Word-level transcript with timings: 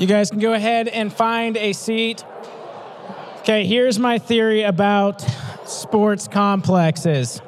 You 0.00 0.06
guys 0.06 0.30
can 0.30 0.38
go 0.38 0.54
ahead 0.54 0.88
and 0.88 1.12
find 1.12 1.58
a 1.58 1.74
seat. 1.74 2.24
Okay, 3.40 3.66
here's 3.66 3.98
my 3.98 4.18
theory 4.18 4.62
about 4.62 5.20
sports 5.66 6.26
complexes. 6.26 7.42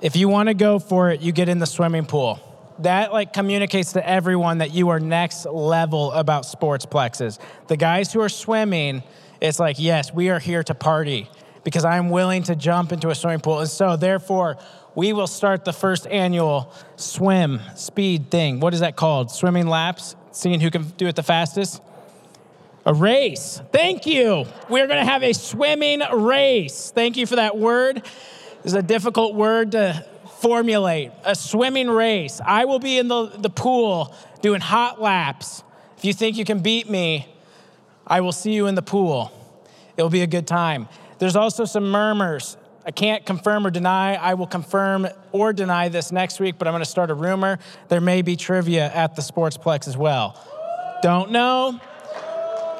If 0.00 0.14
you 0.14 0.28
want 0.28 0.50
to 0.50 0.54
go 0.54 0.78
for 0.78 1.10
it, 1.10 1.22
you 1.22 1.32
get 1.32 1.48
in 1.48 1.58
the 1.58 1.66
swimming 1.66 2.06
pool. 2.06 2.38
That 2.78 3.12
like 3.12 3.32
communicates 3.32 3.94
to 3.94 4.08
everyone 4.08 4.58
that 4.58 4.72
you 4.72 4.90
are 4.90 5.00
next 5.00 5.46
level 5.46 6.12
about 6.12 6.46
sports 6.46 6.86
plexes. 6.86 7.40
The 7.66 7.76
guys 7.76 8.12
who 8.12 8.20
are 8.20 8.28
swimming, 8.28 9.02
it's 9.40 9.58
like, 9.58 9.80
yes, 9.80 10.14
we 10.14 10.30
are 10.30 10.38
here 10.38 10.62
to 10.62 10.76
party 10.76 11.28
because 11.64 11.84
I'm 11.84 12.10
willing 12.10 12.44
to 12.44 12.54
jump 12.54 12.92
into 12.92 13.10
a 13.10 13.16
swimming 13.16 13.40
pool. 13.40 13.58
And 13.58 13.68
so 13.68 13.96
therefore, 13.96 14.58
we 14.94 15.12
will 15.12 15.26
start 15.26 15.64
the 15.64 15.72
first 15.72 16.06
annual 16.06 16.72
swim 16.94 17.60
speed 17.74 18.30
thing. 18.30 18.60
What 18.60 18.74
is 18.74 18.80
that 18.80 18.94
called? 18.94 19.32
Swimming 19.32 19.66
laps? 19.66 20.14
Seeing 20.36 20.60
who 20.60 20.70
can 20.70 20.82
do 20.98 21.06
it 21.06 21.16
the 21.16 21.22
fastest? 21.22 21.80
A 22.84 22.92
race. 22.92 23.60
Thank 23.72 24.06
you. 24.06 24.46
We're 24.68 24.86
going 24.86 24.98
to 24.98 25.10
have 25.10 25.22
a 25.22 25.32
swimming 25.32 26.00
race. 26.12 26.92
Thank 26.94 27.16
you 27.16 27.26
for 27.26 27.36
that 27.36 27.56
word. 27.56 28.02
It's 28.62 28.74
a 28.74 28.82
difficult 28.82 29.34
word 29.34 29.72
to 29.72 30.04
formulate. 30.40 31.10
A 31.24 31.34
swimming 31.34 31.88
race. 31.88 32.40
I 32.44 32.66
will 32.66 32.78
be 32.78 32.98
in 32.98 33.08
the, 33.08 33.26
the 33.26 33.50
pool 33.50 34.14
doing 34.42 34.60
hot 34.60 35.00
laps. 35.00 35.64
If 35.96 36.04
you 36.04 36.12
think 36.12 36.36
you 36.36 36.44
can 36.44 36.60
beat 36.60 36.88
me, 36.88 37.26
I 38.06 38.20
will 38.20 38.32
see 38.32 38.52
you 38.52 38.66
in 38.66 38.74
the 38.74 38.82
pool. 38.82 39.32
It'll 39.96 40.10
be 40.10 40.20
a 40.20 40.26
good 40.26 40.46
time. 40.46 40.88
There's 41.18 41.34
also 41.34 41.64
some 41.64 41.90
murmurs. 41.90 42.58
I 42.86 42.92
can't 42.92 43.26
confirm 43.26 43.66
or 43.66 43.70
deny. 43.70 44.14
I 44.14 44.34
will 44.34 44.46
confirm 44.46 45.08
or 45.32 45.52
deny 45.52 45.88
this 45.88 46.12
next 46.12 46.38
week, 46.38 46.54
but 46.56 46.68
I'm 46.68 46.72
going 46.72 46.84
to 46.84 46.88
start 46.88 47.10
a 47.10 47.14
rumor. 47.14 47.58
There 47.88 48.00
may 48.00 48.22
be 48.22 48.36
trivia 48.36 48.92
at 48.94 49.16
the 49.16 49.22
Sportsplex 49.22 49.88
as 49.88 49.96
well. 49.96 50.40
Don't 51.02 51.32
know. 51.32 51.80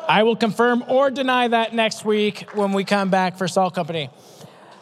I 0.08 0.22
will 0.22 0.36
confirm 0.36 0.84
or 0.86 1.10
deny 1.10 1.48
that 1.48 1.74
next 1.74 2.04
week 2.04 2.48
when 2.54 2.72
we 2.72 2.84
come 2.84 3.10
back 3.10 3.36
for 3.36 3.48
Salt 3.48 3.74
Company. 3.74 4.08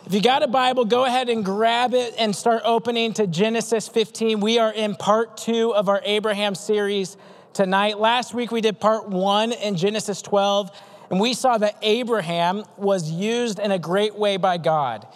If 0.05 0.13
you 0.13 0.21
got 0.21 0.43
a 0.43 0.47
Bible, 0.47 0.85
go 0.85 1.07
ahead 1.07 1.31
and 1.31 1.43
grab 1.43 1.95
it 1.95 2.15
and 2.19 2.37
start 2.37 2.61
opening 2.63 3.15
to 3.15 3.27
Genesis 3.27 3.89
15. 3.89 4.41
We 4.41 4.59
are 4.59 4.71
in 4.71 4.95
part 4.95 5.39
two 5.39 5.75
of 5.75 5.89
our 5.89 6.03
Abraham 6.05 6.55
series 6.55 7.17
tonight. 7.55 7.99
Last 7.99 8.35
week 8.35 8.53
we 8.53 8.61
did 8.61 8.79
part 8.79 9.09
one 9.09 9.53
in 9.53 9.77
Genesis 9.77 10.21
12. 10.21 10.71
And 11.11 11.21
we 11.21 11.35
saw 11.35 11.59
that 11.59 11.77
Abraham 11.83 12.65
was 12.77 13.11
used 13.11 13.59
in 13.59 13.71
a 13.71 13.79
great 13.79 14.15
way 14.17 14.37
by 14.37 14.59
God, 14.59 15.07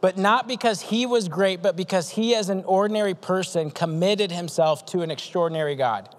but 0.00 0.16
not 0.16 0.46
because 0.46 0.82
he 0.82 1.06
was 1.06 1.28
great, 1.28 1.62
but 1.62 1.76
because 1.76 2.10
he, 2.10 2.34
as 2.34 2.48
an 2.48 2.64
ordinary 2.64 3.14
person, 3.14 3.70
committed 3.70 4.30
himself 4.30 4.86
to 4.86 5.02
an 5.02 5.10
extraordinary 5.10 5.74
God. 5.74 6.14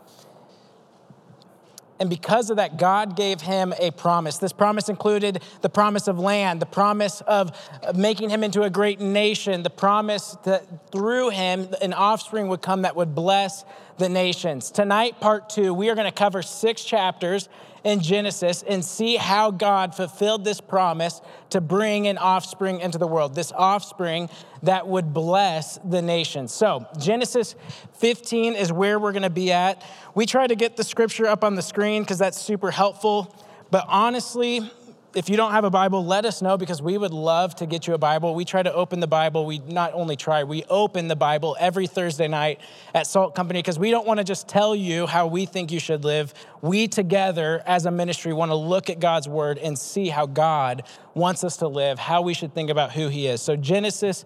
And 1.99 2.09
because 2.09 2.49
of 2.49 2.57
that, 2.57 2.77
God 2.77 3.17
gave 3.17 3.41
him 3.41 3.73
a 3.77 3.91
promise. 3.91 4.37
This 4.37 4.53
promise 4.53 4.87
included 4.87 5.43
the 5.61 5.69
promise 5.69 6.07
of 6.07 6.17
land, 6.17 6.61
the 6.61 6.65
promise 6.65 7.19
of 7.21 7.51
making 7.93 8.29
him 8.29 8.41
into 8.41 8.63
a 8.63 8.69
great 8.69 9.01
nation, 9.01 9.63
the 9.63 9.69
promise 9.69 10.37
that 10.45 10.91
through 10.93 11.29
him 11.31 11.67
an 11.81 11.91
offspring 11.91 12.47
would 12.47 12.61
come 12.61 12.83
that 12.83 12.95
would 12.95 13.13
bless 13.13 13.65
the 13.99 14.09
nations. 14.09 14.71
Tonight, 14.71 15.19
part 15.19 15.49
two, 15.49 15.73
we 15.73 15.89
are 15.89 15.95
going 15.95 16.05
to 16.05 16.11
cover 16.11 16.41
six 16.41 16.83
chapters 16.83 17.49
in 17.83 18.01
Genesis 18.01 18.63
and 18.67 18.83
see 18.83 19.15
how 19.15 19.51
God 19.51 19.93
fulfilled 19.95 20.43
this 20.43 20.59
promise 20.59 21.21
to 21.51 21.61
bring 21.61 22.07
an 22.07 22.17
offspring 22.17 22.79
into 22.79 22.97
the 22.97 23.07
world, 23.07 23.35
this 23.35 23.51
offspring 23.51 24.29
that 24.63 24.87
would 24.87 25.13
bless 25.13 25.77
the 25.77 26.01
nations. 26.01 26.53
So, 26.53 26.87
Genesis 26.97 27.55
15 27.99 28.55
is 28.55 28.71
where 28.71 28.99
we're 28.99 29.11
going 29.11 29.23
to 29.23 29.29
be 29.29 29.51
at. 29.51 29.85
We 30.15 30.25
try 30.25 30.47
to 30.47 30.55
get 30.55 30.77
the 30.77 30.83
scripture 30.83 31.27
up 31.27 31.43
on 31.43 31.55
the 31.55 31.61
screen 31.61 32.03
because 32.03 32.17
that's 32.17 32.39
super 32.39 32.71
helpful. 32.71 33.35
But 33.71 33.85
honestly, 33.87 34.71
if 35.15 35.27
you 35.27 35.37
don't 35.37 35.51
have 35.51 35.63
a 35.63 35.71
Bible, 35.71 36.05
let 36.05 36.25
us 36.25 36.41
know 36.41 36.55
because 36.55 36.83
we 36.83 36.95
would 36.97 37.13
love 37.13 37.55
to 37.55 37.65
get 37.65 37.87
you 37.87 37.95
a 37.95 37.97
Bible. 37.97 38.35
We 38.35 38.45
try 38.45 38.61
to 38.61 38.71
open 38.71 38.99
the 38.99 39.07
Bible. 39.07 39.43
We 39.45 39.57
not 39.59 39.93
only 39.93 40.15
try, 40.15 40.43
we 40.43 40.63
open 40.69 41.07
the 41.07 41.15
Bible 41.15 41.57
every 41.59 41.87
Thursday 41.87 42.27
night 42.27 42.59
at 42.93 43.07
Salt 43.07 43.33
Company 43.33 43.59
because 43.59 43.79
we 43.79 43.89
don't 43.89 44.05
want 44.05 44.19
to 44.19 44.23
just 44.23 44.47
tell 44.47 44.75
you 44.75 45.07
how 45.07 45.25
we 45.25 45.47
think 45.47 45.71
you 45.71 45.79
should 45.79 46.03
live. 46.03 46.33
We 46.61 46.87
together 46.87 47.63
as 47.65 47.87
a 47.87 47.91
ministry 47.91 48.33
want 48.33 48.51
to 48.51 48.55
look 48.55 48.91
at 48.91 48.99
God's 48.99 49.27
word 49.27 49.57
and 49.57 49.77
see 49.79 50.09
how 50.09 50.27
God 50.27 50.83
wants 51.15 51.43
us 51.43 51.57
to 51.57 51.67
live, 51.67 51.97
how 51.97 52.21
we 52.21 52.35
should 52.35 52.53
think 52.53 52.69
about 52.69 52.91
who 52.91 53.07
He 53.07 53.25
is. 53.25 53.41
So, 53.41 53.55
Genesis 53.55 54.25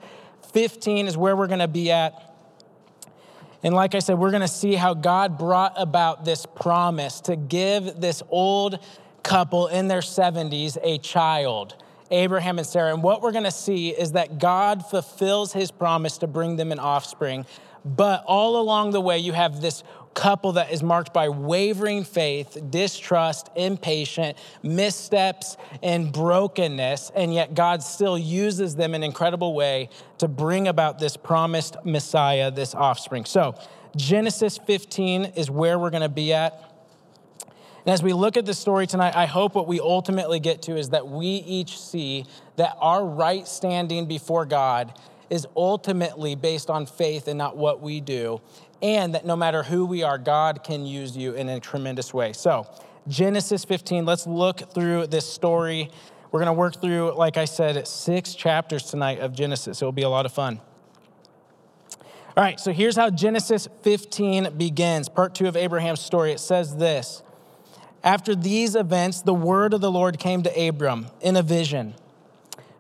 15 0.52 1.08
is 1.08 1.16
where 1.16 1.36
we're 1.36 1.48
going 1.48 1.60
to 1.60 1.68
be 1.70 1.92
at. 1.92 2.30
And 3.64 3.74
like 3.74 3.96
I 3.96 4.00
said, 4.00 4.20
we're 4.20 4.32
going 4.32 4.42
to 4.42 4.48
see 4.50 4.76
how 4.76 4.94
God 4.94 5.38
brought 5.38 5.74
about 5.78 6.26
this 6.26 6.46
promise 6.46 7.22
to 7.22 7.38
give 7.38 8.02
this 8.02 8.22
old 8.30 8.80
couple 9.24 9.68
in 9.68 9.88
their 9.88 10.02
70s 10.02 10.78
a 10.84 10.98
child, 11.00 11.76
Abraham 12.12 12.58
and 12.58 12.68
Sarah. 12.68 12.94
And 12.94 13.02
what 13.02 13.22
we're 13.22 13.32
going 13.32 13.46
to 13.46 13.52
see 13.52 13.90
is 13.90 14.12
that 14.12 14.38
God 14.40 14.86
fulfills 14.86 15.54
his 15.54 15.72
promise 15.72 16.18
to 16.20 16.28
bring 16.28 16.58
them 16.58 16.72
an 16.72 16.80
offspring. 16.80 17.46
But 17.86 18.24
all 18.26 18.62
along 18.62 18.92
the 18.92 19.02
way, 19.02 19.20
you 19.20 19.34
have 19.34 19.62
this 19.62 19.84
couple 20.14 20.54
that 20.54 20.72
is 20.72 20.84
marked 20.84 21.14
by 21.14 21.30
wavering 21.30 22.04
faith, 22.04 22.58
distrust, 22.70 23.50
impatient, 23.56 24.38
missteps, 24.62 25.58
and 25.82 26.12
brokenness. 26.12 27.12
And 27.16 27.34
yet, 27.34 27.56
God 27.56 27.84
still 27.84 28.18
uses 28.18 28.76
them 28.76 28.94
in 28.94 29.04
an 29.04 29.04
incredible 29.04 29.54
way 29.54 29.90
to 30.20 30.28
bring 30.28 30.68
about 30.68 31.00
this 31.00 31.18
promised 31.18 31.78
Messiah, 31.84 32.52
this 32.52 32.76
offspring. 32.76 33.26
So, 33.26 33.56
Genesis 33.96 34.58
15 34.58 35.26
is 35.36 35.52
where 35.52 35.78
we're 35.78 35.92
going 35.92 36.02
to 36.02 36.10
be 36.10 36.34
at. 36.34 36.73
And 37.86 37.94
as 37.94 38.02
we 38.02 38.14
look 38.14 38.38
at 38.38 38.46
the 38.46 38.54
story 38.54 38.88
tonight, 38.88 39.16
I 39.16 39.26
hope 39.26 39.56
what 39.56 39.68
we 39.68 39.80
ultimately 39.82 40.40
get 40.40 40.62
to 40.64 40.78
is 40.78 40.90
that 40.90 41.08
we 41.08 41.28
each 41.28 41.78
see 41.78 42.26
that 42.56 42.78
our 42.80 43.06
right 43.06 43.46
standing 43.46 44.06
before 44.06 44.46
God 44.46 44.98
is 45.30 45.46
ultimately 45.56 46.36
based 46.36 46.70
on 46.70 46.86
faith 46.86 47.28
and 47.28 47.38
not 47.38 47.58
what 47.58 47.82
we 47.82 48.00
do. 48.00 48.40
And 48.82 49.16
that 49.16 49.26
no 49.26 49.36
matter 49.36 49.64
who 49.64 49.86
we 49.86 50.04
are, 50.04 50.18
God 50.18 50.64
can 50.64 50.86
use 50.86 51.18
you 51.18 51.34
in 51.34 51.50
a 51.50 51.60
tremendous 51.60 52.14
way. 52.14 52.34
So, 52.34 52.68
Genesis 53.08 53.66
15, 53.66 54.06
let's 54.06 54.28
look 54.28 54.74
through 54.74 55.08
this 55.08 55.26
story. 55.26 55.90
We're 56.32 56.40
going 56.40 56.48
to 56.48 56.54
work 56.54 56.80
through, 56.80 57.14
like 57.18 57.36
I 57.36 57.46
said, 57.46 57.86
six 57.86 58.34
chapters 58.34 58.84
tonight 58.84 59.20
of 59.20 59.34
Genesis. 59.34 59.82
It 59.82 59.86
will 59.86 59.92
be 59.92 60.04
a 60.04 60.10
lot 60.10 60.26
of 60.26 60.32
fun. 60.32 60.62
All 62.36 62.44
right, 62.44 62.60
so 62.60 62.72
here's 62.72 62.96
how 62.96 63.10
Genesis 63.10 63.68
15 63.82 64.58
begins. 64.58 65.10
Part 65.10 65.36
two 65.36 65.48
of 65.48 65.58
Abraham's 65.58 66.00
story. 66.00 66.32
It 66.32 66.40
says 66.40 66.78
this 66.78 67.24
after 68.04 68.36
these 68.36 68.76
events, 68.76 69.22
the 69.22 69.34
word 69.34 69.74
of 69.74 69.82
the 69.82 69.92
Lord 69.92 70.20
came 70.20 70.44
to 70.44 70.68
Abram 70.68 71.08
in 71.22 71.36
a 71.36 71.42
vision. 71.42 71.96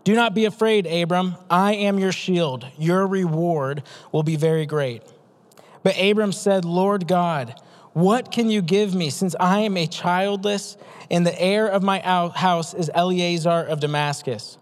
Do 0.03 0.15
not 0.15 0.35
be 0.35 0.45
afraid, 0.45 0.85
Abram. 0.85 1.35
I 1.49 1.75
am 1.75 1.97
your 1.97 2.11
shield. 2.11 2.67
Your 2.77 3.07
reward 3.07 3.83
will 4.11 4.23
be 4.23 4.35
very 4.35 4.65
great. 4.65 5.01
But 5.81 5.99
Abram 5.99 6.33
said, 6.33 6.65
Lord 6.65 7.07
God, 7.07 7.55
what 7.93 8.31
can 8.31 8.49
you 8.49 8.61
give 8.61 8.93
me 8.93 9.09
since 9.09 9.35
I 9.39 9.59
am 9.59 9.77
a 9.77 9.87
childless 9.87 10.77
and 11.09 11.25
the 11.25 11.41
heir 11.41 11.67
of 11.67 11.83
my 11.83 11.99
house 11.99 12.73
is 12.73 12.89
Eliezer 12.93 13.49
of 13.49 13.79
Damascus? 13.79 14.57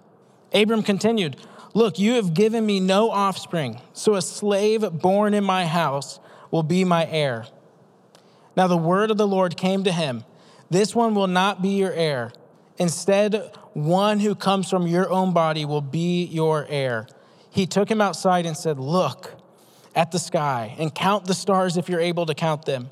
Abram 0.53 0.83
continued, 0.83 1.37
Look, 1.73 1.97
you 1.97 2.13
have 2.13 2.33
given 2.33 2.65
me 2.65 2.79
no 2.79 3.09
offspring, 3.09 3.79
so 3.93 4.15
a 4.15 4.21
slave 4.21 4.85
born 4.91 5.33
in 5.33 5.43
my 5.43 5.65
house 5.65 6.19
will 6.51 6.63
be 6.63 6.83
my 6.83 7.07
heir. 7.07 7.45
Now 8.57 8.67
the 8.67 8.77
word 8.77 9.09
of 9.09 9.17
the 9.17 9.27
Lord 9.27 9.55
came 9.55 9.85
to 9.85 9.91
him. 9.91 10.25
This 10.71 10.95
one 10.95 11.13
will 11.13 11.27
not 11.27 11.61
be 11.61 11.77
your 11.77 11.91
heir. 11.91 12.31
Instead, 12.77 13.51
one 13.73 14.21
who 14.21 14.33
comes 14.33 14.69
from 14.69 14.87
your 14.87 15.11
own 15.11 15.33
body 15.33 15.65
will 15.65 15.81
be 15.81 16.23
your 16.23 16.65
heir. 16.69 17.07
He 17.49 17.67
took 17.67 17.91
him 17.91 17.99
outside 17.99 18.45
and 18.45 18.55
said, 18.55 18.79
Look 18.79 19.35
at 19.93 20.11
the 20.11 20.17
sky 20.17 20.73
and 20.79 20.95
count 20.95 21.25
the 21.25 21.33
stars 21.33 21.75
if 21.75 21.89
you're 21.89 21.99
able 21.99 22.25
to 22.25 22.33
count 22.33 22.65
them. 22.65 22.87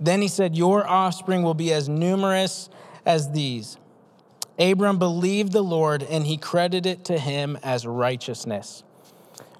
Then 0.00 0.20
he 0.20 0.28
said, 0.28 0.56
Your 0.56 0.86
offspring 0.86 1.44
will 1.44 1.54
be 1.54 1.72
as 1.72 1.88
numerous 1.88 2.68
as 3.06 3.30
these. 3.30 3.78
Abram 4.58 4.98
believed 4.98 5.52
the 5.52 5.62
Lord 5.62 6.02
and 6.02 6.26
he 6.26 6.36
credited 6.36 6.86
it 6.86 7.04
to 7.06 7.18
him 7.18 7.56
as 7.62 7.86
righteousness. 7.86 8.82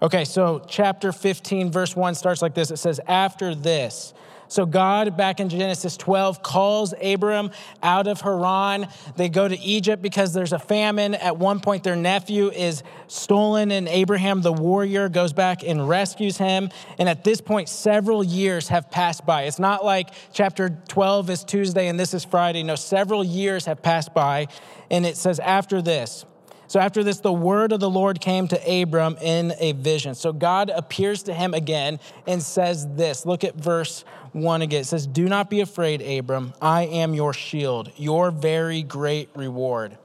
Okay, 0.03 0.25
so 0.25 0.65
chapter 0.69 1.13
15, 1.13 1.71
verse 1.71 1.95
1 1.95 2.17
starts 2.17 2.43
like 2.43 2.55
this 2.55 2.73
it 2.73 2.79
says, 2.79 3.01
After 3.07 3.55
this, 3.55 4.13
so 4.49 4.67
God, 4.67 5.17
back 5.17 5.41
in 5.41 5.49
Genesis 5.49 5.97
12, 5.97 6.43
calls 6.43 6.95
Abram 7.03 7.51
out 7.83 8.07
of 8.07 8.21
Haran. 8.21 8.89
They 9.17 9.29
go 9.29 9.47
to 9.47 9.59
Egypt 9.59 10.03
because 10.03 10.33
there's 10.33 10.53
a 10.53 10.59
famine. 10.59 11.15
At 11.15 11.37
one 11.37 11.61
point, 11.61 11.85
their 11.85 11.97
nephew 11.97 12.51
is 12.51 12.83
stolen, 13.07 13.71
and 13.71 13.87
Abraham, 13.89 14.43
the 14.43 14.53
warrior, 14.53 15.09
goes 15.09 15.33
back 15.33 15.63
and 15.63 15.89
rescues 15.89 16.39
him. 16.39 16.71
And 16.99 17.09
at 17.09 17.25
this 17.25 17.41
point, 17.41 17.69
several 17.69 18.25
years 18.25 18.69
have 18.69 18.91
passed 18.91 19.27
by. 19.27 19.43
It's 19.45 19.59
not 19.59 19.85
like 19.85 20.11
chapter 20.33 20.71
12 20.89 21.31
is 21.31 21.45
Tuesday 21.45 21.89
and 21.89 21.99
this 21.99 22.15
is 22.15 22.25
Friday. 22.25 22.63
No, 22.63 22.75
several 22.75 23.25
years 23.25 23.67
have 23.67 23.83
passed 23.83 24.15
by. 24.15 24.49
And 24.91 25.05
it 25.05 25.17
says, 25.17 25.39
after 25.41 25.83
this, 25.83 26.25
So 26.69 26.79
after 26.79 27.03
this, 27.03 27.21
the 27.21 27.33
word 27.33 27.73
of 27.73 27.81
the 27.81 27.89
Lord 27.89 28.21
came 28.21 28.47
to 28.49 28.83
Abram 28.83 29.17
in 29.23 29.55
a 29.59 29.73
vision. 29.73 30.15
So 30.15 30.35
God 30.35 30.69
appears 30.69 31.23
to 31.25 31.35
him 31.35 31.55
again 31.55 31.99
and 32.27 32.43
says 32.43 32.87
this. 32.95 33.25
Look 33.25 33.43
at 33.43 33.55
verse 33.55 34.05
1 34.33 34.61
again. 34.61 34.83
It 34.83 34.85
says, 34.85 35.07
Do 35.07 35.29
not 35.29 35.49
be 35.49 35.61
afraid, 35.61 36.03
Abram. 36.03 36.53
I 36.61 36.83
am 36.83 37.15
your 37.15 37.33
shield, 37.33 37.91
your 37.97 38.31
very 38.31 38.83
great 38.83 39.31
reward. 39.35 39.97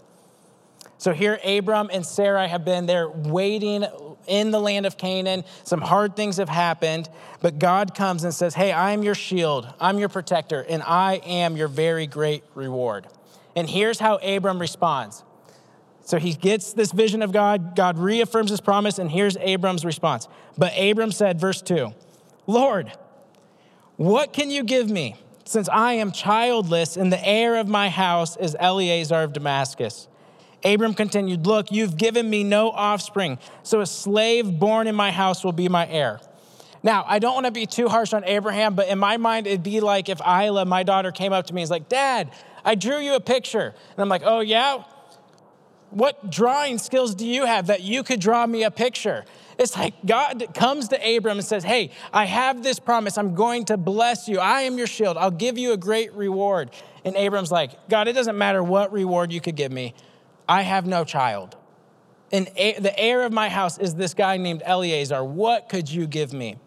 So 0.97 1.11
here, 1.11 1.37
Abram 1.43 1.89
and 1.91 2.05
Sarai 2.05 2.47
have 2.47 2.63
been 2.63 2.85
there 2.85 3.09
waiting 3.09 3.85
in 4.25 4.51
the 4.51 4.59
land 4.61 4.85
of 4.85 4.97
Canaan. 4.97 5.43
Some 5.65 5.81
hard 5.81 6.15
things 6.15 6.37
have 6.37 6.47
happened, 6.47 7.09
but 7.41 7.59
God 7.59 7.93
comes 7.93 8.23
and 8.23 8.33
says, 8.33 8.53
Hey, 8.53 8.71
I 8.71 8.91
am 8.91 9.03
your 9.03 9.15
shield, 9.15 9.67
I'm 9.81 9.99
your 9.99 10.07
protector, 10.07 10.61
and 10.61 10.81
I 10.81 11.15
am 11.25 11.57
your 11.57 11.67
very 11.67 12.07
great 12.07 12.45
reward. 12.55 13.07
And 13.53 13.69
here's 13.69 13.99
how 13.99 14.15
Abram 14.15 14.59
responds. 14.59 15.25
So 16.03 16.19
he 16.19 16.33
gets 16.33 16.73
this 16.73 16.91
vision 16.91 17.21
of 17.21 17.31
God, 17.31 17.75
God 17.75 17.97
reaffirms 17.97 18.49
his 18.49 18.59
promise, 18.59 18.99
and 18.99 19.09
here's 19.09 19.37
Abram's 19.37 19.85
response. 19.85 20.27
But 20.57 20.73
Abram 20.77 21.11
said, 21.13 21.39
verse 21.39 21.61
2, 21.61 21.93
Lord, 22.45 22.91
what 23.95 24.33
can 24.33 24.51
you 24.51 24.63
give 24.65 24.89
me, 24.89 25.15
since 25.45 25.69
I 25.69 25.93
am 25.93 26.11
childless, 26.11 26.97
and 26.97 27.11
the 27.11 27.25
heir 27.25 27.55
of 27.55 27.69
my 27.69 27.87
house 27.87 28.35
is 28.35 28.55
Eliezer 28.59 29.21
of 29.21 29.31
Damascus? 29.31 30.09
Abram 30.65 30.93
continued, 30.93 31.47
Look, 31.47 31.71
you've 31.71 31.97
given 31.97 32.29
me 32.29 32.43
no 32.43 32.69
offspring, 32.69 33.39
so 33.63 33.79
a 33.79 33.85
slave 33.85 34.59
born 34.59 34.87
in 34.87 34.95
my 34.95 35.11
house 35.11 35.43
will 35.43 35.53
be 35.53 35.69
my 35.69 35.87
heir. 35.87 36.19
Now, 36.83 37.05
I 37.07 37.19
don't 37.19 37.33
want 37.33 37.45
to 37.45 37.51
be 37.51 37.65
too 37.65 37.87
harsh 37.87 38.11
on 38.11 38.25
Abraham, 38.25 38.75
but 38.75 38.89
in 38.89 38.99
my 38.99 39.15
mind, 39.15 39.47
it'd 39.47 39.63
be 39.63 39.79
like 39.79 40.09
if 40.09 40.19
Isla, 40.19 40.65
my 40.65 40.83
daughter, 40.83 41.13
came 41.13 41.31
up 41.31 41.47
to 41.47 41.53
me 41.53 41.61
and 41.61 41.63
was 41.63 41.71
like, 41.71 41.87
Dad, 41.87 42.29
I 42.65 42.75
drew 42.75 42.99
you 42.99 43.15
a 43.15 43.21
picture. 43.21 43.73
And 43.91 43.99
I'm 43.99 44.09
like, 44.09 44.23
Oh, 44.25 44.41
yeah? 44.41 44.83
What 45.93 46.31
drawing 46.31 46.79
skills 46.79 47.13
do 47.13 47.27
you 47.27 47.45
have 47.45 47.67
that 47.67 47.81
you 47.81 48.01
could 48.01 48.19
draw 48.19 48.47
me 48.47 48.63
a 48.63 48.71
picture? 48.71 49.25
It's 49.59 49.77
like 49.77 49.93
God 50.03 50.43
comes 50.55 50.87
to 50.87 50.95
Abram 50.95 51.37
and 51.37 51.45
says, 51.45 51.63
Hey, 51.63 51.91
I 52.11 52.25
have 52.25 52.63
this 52.63 52.79
promise. 52.79 53.15
I'm 53.15 53.35
going 53.35 53.65
to 53.65 53.77
bless 53.77 54.27
you. 54.27 54.39
I 54.39 54.61
am 54.61 54.79
your 54.79 54.87
shield. 54.87 55.17
I'll 55.17 55.29
give 55.29 55.55
you 55.55 55.71
a 55.71 55.77
great 55.77 56.11
reward. 56.13 56.71
And 57.05 57.15
Abram's 57.15 57.51
like, 57.51 57.89
God, 57.89 58.07
it 58.07 58.13
doesn't 58.13 58.35
matter 58.35 58.63
what 58.63 58.91
reward 58.91 59.31
you 59.31 59.39
could 59.39 59.55
give 59.55 59.71
me. 59.71 59.93
I 60.49 60.63
have 60.63 60.87
no 60.87 61.03
child. 61.03 61.55
And 62.31 62.47
the 62.47 62.93
heir 62.97 63.23
of 63.23 63.31
my 63.31 63.47
house 63.47 63.77
is 63.77 63.93
this 63.93 64.15
guy 64.15 64.37
named 64.37 64.63
Eliezer. 64.65 65.23
What 65.23 65.69
could 65.69 65.91
you 65.91 66.07
give 66.07 66.33
me? 66.33 66.57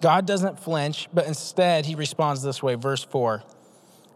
God 0.00 0.26
doesn't 0.26 0.58
flinch, 0.58 1.08
but 1.12 1.26
instead 1.26 1.84
he 1.84 1.94
responds 1.94 2.42
this 2.42 2.62
way. 2.62 2.74
Verse 2.74 3.04
4 3.04 3.42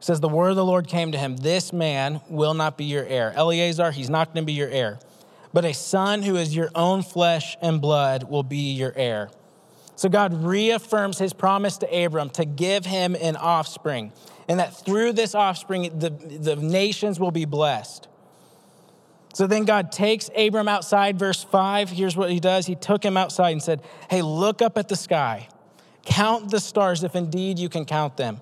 says, 0.06 0.20
The 0.20 0.28
word 0.28 0.50
of 0.50 0.56
the 0.56 0.64
Lord 0.64 0.86
came 0.86 1.12
to 1.12 1.18
him 1.18 1.36
This 1.36 1.72
man 1.72 2.20
will 2.28 2.54
not 2.54 2.78
be 2.78 2.84
your 2.84 3.04
heir. 3.04 3.34
Eliezer, 3.36 3.90
he's 3.90 4.08
not 4.08 4.32
going 4.32 4.44
to 4.44 4.46
be 4.46 4.52
your 4.52 4.70
heir, 4.70 4.98
but 5.52 5.64
a 5.64 5.74
son 5.74 6.22
who 6.22 6.36
is 6.36 6.54
your 6.54 6.70
own 6.74 7.02
flesh 7.02 7.56
and 7.60 7.80
blood 7.80 8.30
will 8.30 8.44
be 8.44 8.72
your 8.72 8.92
heir. 8.94 9.30
So 9.96 10.08
God 10.08 10.44
reaffirms 10.44 11.18
his 11.18 11.32
promise 11.32 11.78
to 11.78 12.04
Abram 12.04 12.30
to 12.30 12.44
give 12.44 12.86
him 12.86 13.16
an 13.20 13.34
offspring, 13.36 14.12
and 14.46 14.60
that 14.60 14.76
through 14.84 15.14
this 15.14 15.34
offspring, 15.34 15.98
the, 15.98 16.10
the 16.10 16.54
nations 16.54 17.18
will 17.18 17.30
be 17.30 17.44
blessed. 17.44 18.06
So 19.32 19.46
then 19.46 19.64
God 19.64 19.90
takes 19.90 20.30
Abram 20.36 20.68
outside, 20.68 21.18
verse 21.18 21.42
5. 21.42 21.90
Here's 21.90 22.16
what 22.16 22.30
he 22.30 22.40
does 22.40 22.66
He 22.66 22.74
took 22.74 23.04
him 23.04 23.16
outside 23.16 23.50
and 23.50 23.62
said, 23.62 23.82
Hey, 24.08 24.22
look 24.22 24.62
up 24.62 24.78
at 24.78 24.88
the 24.88 24.96
sky, 24.96 25.48
count 26.04 26.50
the 26.50 26.60
stars 26.60 27.02
if 27.02 27.16
indeed 27.16 27.58
you 27.58 27.68
can 27.68 27.84
count 27.84 28.16
them. 28.16 28.40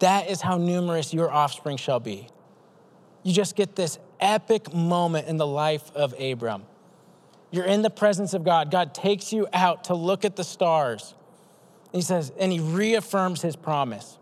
That 0.00 0.28
is 0.28 0.40
how 0.40 0.58
numerous 0.58 1.14
your 1.14 1.30
offspring 1.32 1.76
shall 1.76 2.00
be. 2.00 2.28
You 3.22 3.32
just 3.32 3.56
get 3.56 3.76
this 3.76 3.98
epic 4.20 4.72
moment 4.72 5.28
in 5.28 5.36
the 5.36 5.46
life 5.46 5.90
of 5.94 6.14
Abram. 6.20 6.64
You're 7.50 7.64
in 7.64 7.82
the 7.82 7.90
presence 7.90 8.34
of 8.34 8.44
God. 8.44 8.70
God 8.70 8.94
takes 8.94 9.32
you 9.32 9.48
out 9.52 9.84
to 9.84 9.94
look 9.94 10.24
at 10.24 10.36
the 10.36 10.44
stars. 10.44 11.14
He 11.92 12.02
says, 12.02 12.32
and 12.38 12.52
he 12.52 12.60
reaffirms 12.60 13.42
his 13.42 13.56
promise. 13.56 14.18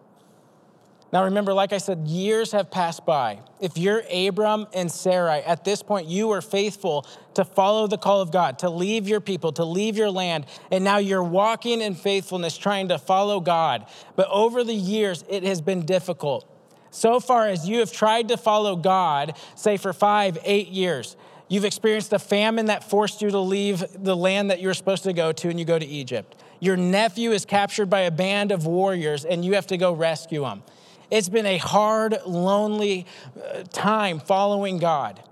Now, 1.15 1.23
remember, 1.23 1.55
like 1.55 1.73
I 1.73 1.79
said, 1.79 2.09
years 2.09 2.51
have 2.51 2.73
passed 2.73 3.07
by. 3.07 3.39
If 3.61 3.79
you're 3.79 4.03
Abram 4.13 4.67
and 4.75 4.91
Sarai, 4.91 5.45
at 5.45 5.65
this 5.65 5.81
point, 5.81 6.09
you 6.09 6.27
were 6.27 6.41
faithful 6.41 7.07
to 7.35 7.45
follow 7.45 7.87
the 7.87 7.97
call 7.97 8.21
of 8.21 8.33
God, 8.33 8.59
to 8.59 8.69
leave 8.69 9.07
your 9.07 9.21
people, 9.21 9.53
to 9.53 9.65
leave 9.65 9.97
your 9.97 10.11
land, 10.11 10.45
and 10.73 10.83
now 10.83 10.99
you're 10.99 11.23
walking 11.23 11.81
in 11.81 11.95
faithfulness, 11.95 12.59
trying 12.59 12.89
to 12.89 12.99
follow 12.99 13.39
God. 13.39 13.87
But 14.17 14.29
over 14.29 14.65
the 14.65 14.75
years, 14.75 15.25
it 15.29 15.45
has 15.45 15.61
been 15.61 15.87
difficult. 15.87 16.51
So 16.91 17.21
far 17.21 17.47
as 17.47 17.69
you 17.69 17.79
have 17.79 17.93
tried 17.93 18.27
to 18.27 18.37
follow 18.37 18.75
God, 18.75 19.37
say 19.55 19.77
for 19.77 19.93
five, 19.93 20.37
eight 20.43 20.71
years, 20.71 21.17
you've 21.47 21.65
experienced 21.65 22.13
a 22.13 22.19
famine 22.19 22.67
that 22.67 22.91
forced 22.91 23.23
you 23.23 23.31
to 23.31 23.39
leave 23.39 23.85
the 23.97 24.17
land 24.17 24.51
that 24.51 24.59
you 24.59 24.67
were 24.67 24.75
supposed 24.75 25.05
to 25.05 25.13
go 25.13 25.31
to, 25.31 25.49
and 25.49 25.61
you 25.61 25.65
go 25.65 25.79
to 25.79 25.87
Egypt. 25.87 26.35
Your 26.59 26.77
nephew 26.77 27.31
is 27.31 27.45
captured 27.45 27.87
by 27.87 28.01
a 28.01 28.11
band 28.11 28.51
of 28.51 28.67
warriors, 28.67 29.25
and 29.25 29.45
you 29.45 29.55
have 29.55 29.69
to 29.69 29.77
go 29.77 29.93
rescue 29.93 30.45
him. 30.45 30.65
It's 31.11 31.29
been 31.29 31.47
a 31.47 31.59
hard, 31.59 32.19
lonely 32.27 33.07
uh, 33.37 33.63
time 33.73 34.21
following 34.21 34.79
God. 34.79 35.23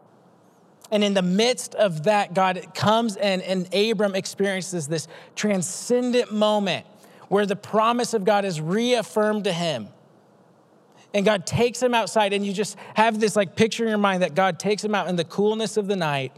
And 0.91 1.03
in 1.03 1.15
the 1.15 1.23
midst 1.23 1.75
of 1.75 2.05
that, 2.05 2.35
God 2.35 2.75
comes 2.75 3.17
and, 3.17 3.41
and 3.43 3.75
Abram 3.75 4.15
experiences 4.15 4.89
this 4.89 5.09
transcendent 5.35 6.33
moment 6.33 6.87
where 7.29 7.47
the 7.47 7.57
promise 7.57 8.13
of 8.13 8.27
God 8.27 8.45
is 8.45 8.61
reaffirmed 8.61 9.45
to 9.45 9.53
him. 9.53 9.89
And 11.15 11.25
God 11.25 11.47
takes 11.47 11.83
him 11.83 11.95
outside, 11.95 12.33
and 12.33 12.45
you 12.45 12.53
just 12.53 12.77
have 12.95 13.21
this 13.21 13.37
like 13.37 13.57
picture 13.57 13.85
in 13.85 13.89
your 13.89 13.99
mind 13.99 14.23
that 14.23 14.35
God 14.35 14.59
takes 14.59 14.85
him 14.85 14.95
out 14.95 15.09
in 15.09 15.17
the 15.17 15.25
coolness 15.25 15.77
of 15.77 15.87
the 15.87 15.97
night 15.97 16.33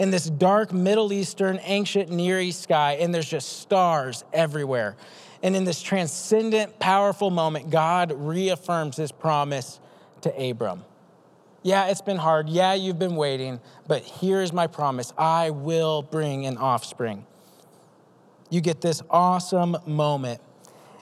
in 0.00 0.10
this 0.10 0.24
dark 0.24 0.72
Middle 0.72 1.12
Eastern, 1.12 1.60
ancient 1.62 2.10
Near 2.10 2.40
East 2.40 2.62
sky, 2.62 2.94
and 3.00 3.14
there's 3.14 3.28
just 3.28 3.60
stars 3.60 4.24
everywhere. 4.32 4.96
And 5.42 5.56
in 5.56 5.64
this 5.64 5.80
transcendent, 5.80 6.78
powerful 6.78 7.30
moment, 7.30 7.70
God 7.70 8.12
reaffirms 8.12 8.96
his 8.96 9.10
promise 9.10 9.80
to 10.20 10.50
Abram. 10.50 10.84
Yeah, 11.62 11.86
it's 11.86 12.02
been 12.02 12.16
hard. 12.16 12.48
Yeah, 12.48 12.74
you've 12.74 12.98
been 12.98 13.16
waiting, 13.16 13.60
but 13.86 14.02
here's 14.02 14.52
my 14.52 14.66
promise 14.66 15.12
I 15.16 15.50
will 15.50 16.02
bring 16.02 16.46
an 16.46 16.56
offspring. 16.56 17.26
You 18.48 18.60
get 18.60 18.80
this 18.80 19.02
awesome 19.10 19.76
moment. 19.86 20.40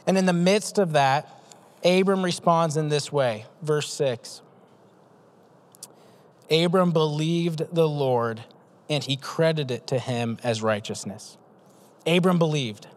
And 0.06 0.18
in 0.18 0.26
the 0.26 0.32
midst 0.32 0.78
of 0.78 0.92
that, 0.92 1.42
Abram 1.84 2.24
responds 2.24 2.76
in 2.76 2.88
this 2.88 3.12
way. 3.12 3.46
Verse 3.62 3.92
6 3.92 4.42
Abram 6.50 6.92
believed 6.92 7.74
the 7.74 7.88
Lord, 7.88 8.42
and 8.88 9.04
he 9.04 9.16
credited 9.16 9.70
it 9.70 9.86
to 9.88 9.98
him 9.98 10.38
as 10.42 10.62
righteousness. 10.62 11.36
Abram 12.06 12.38
believed. 12.38 12.88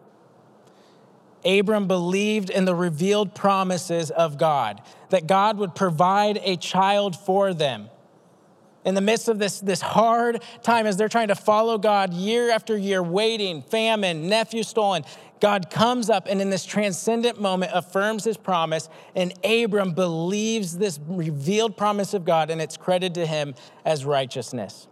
Abram 1.44 1.86
believed 1.86 2.50
in 2.50 2.64
the 2.64 2.74
revealed 2.74 3.34
promises 3.34 4.10
of 4.10 4.38
God, 4.38 4.80
that 5.10 5.26
God 5.26 5.58
would 5.58 5.74
provide 5.74 6.40
a 6.42 6.56
child 6.56 7.16
for 7.16 7.52
them. 7.52 7.88
In 8.84 8.94
the 8.94 9.00
midst 9.00 9.28
of 9.28 9.38
this, 9.38 9.60
this 9.60 9.80
hard 9.80 10.42
time, 10.62 10.86
as 10.86 10.96
they're 10.96 11.08
trying 11.08 11.28
to 11.28 11.36
follow 11.36 11.78
God 11.78 12.12
year 12.12 12.50
after 12.50 12.76
year, 12.76 13.02
waiting, 13.02 13.62
famine, 13.62 14.28
nephew 14.28 14.64
stolen, 14.64 15.04
God 15.38 15.70
comes 15.70 16.10
up 16.10 16.26
and 16.28 16.40
in 16.40 16.50
this 16.50 16.64
transcendent 16.64 17.40
moment 17.40 17.72
affirms 17.74 18.24
his 18.24 18.36
promise, 18.36 18.88
and 19.14 19.32
Abram 19.44 19.92
believes 19.92 20.78
this 20.78 20.98
revealed 21.06 21.76
promise 21.76 22.14
of 22.14 22.24
God, 22.24 22.50
and 22.50 22.60
it's 22.60 22.76
credited 22.76 23.14
to 23.14 23.26
him 23.26 23.54
as 23.84 24.04
righteousness. 24.04 24.88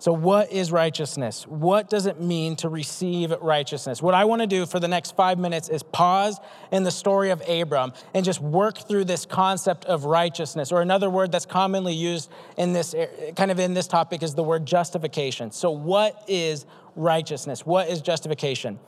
So, 0.00 0.14
what 0.14 0.50
is 0.50 0.72
righteousness? 0.72 1.46
What 1.46 1.90
does 1.90 2.06
it 2.06 2.18
mean 2.18 2.56
to 2.56 2.70
receive 2.70 3.32
righteousness? 3.42 4.00
What 4.00 4.14
I 4.14 4.24
want 4.24 4.40
to 4.40 4.46
do 4.46 4.64
for 4.64 4.80
the 4.80 4.88
next 4.88 5.14
five 5.14 5.38
minutes 5.38 5.68
is 5.68 5.82
pause 5.82 6.40
in 6.72 6.84
the 6.84 6.90
story 6.90 7.28
of 7.28 7.46
Abram 7.46 7.92
and 8.14 8.24
just 8.24 8.40
work 8.40 8.78
through 8.78 9.04
this 9.04 9.26
concept 9.26 9.84
of 9.84 10.06
righteousness, 10.06 10.72
or 10.72 10.80
another 10.80 11.10
word 11.10 11.30
that's 11.30 11.44
commonly 11.44 11.92
used 11.92 12.30
in 12.56 12.72
this 12.72 12.94
kind 13.36 13.50
of 13.50 13.60
in 13.60 13.74
this 13.74 13.86
topic 13.86 14.22
is 14.22 14.34
the 14.34 14.42
word 14.42 14.64
justification. 14.64 15.50
So, 15.50 15.70
what 15.70 16.24
is 16.26 16.64
righteousness? 16.96 17.66
What 17.66 17.90
is 17.90 18.00
justification? 18.00 18.78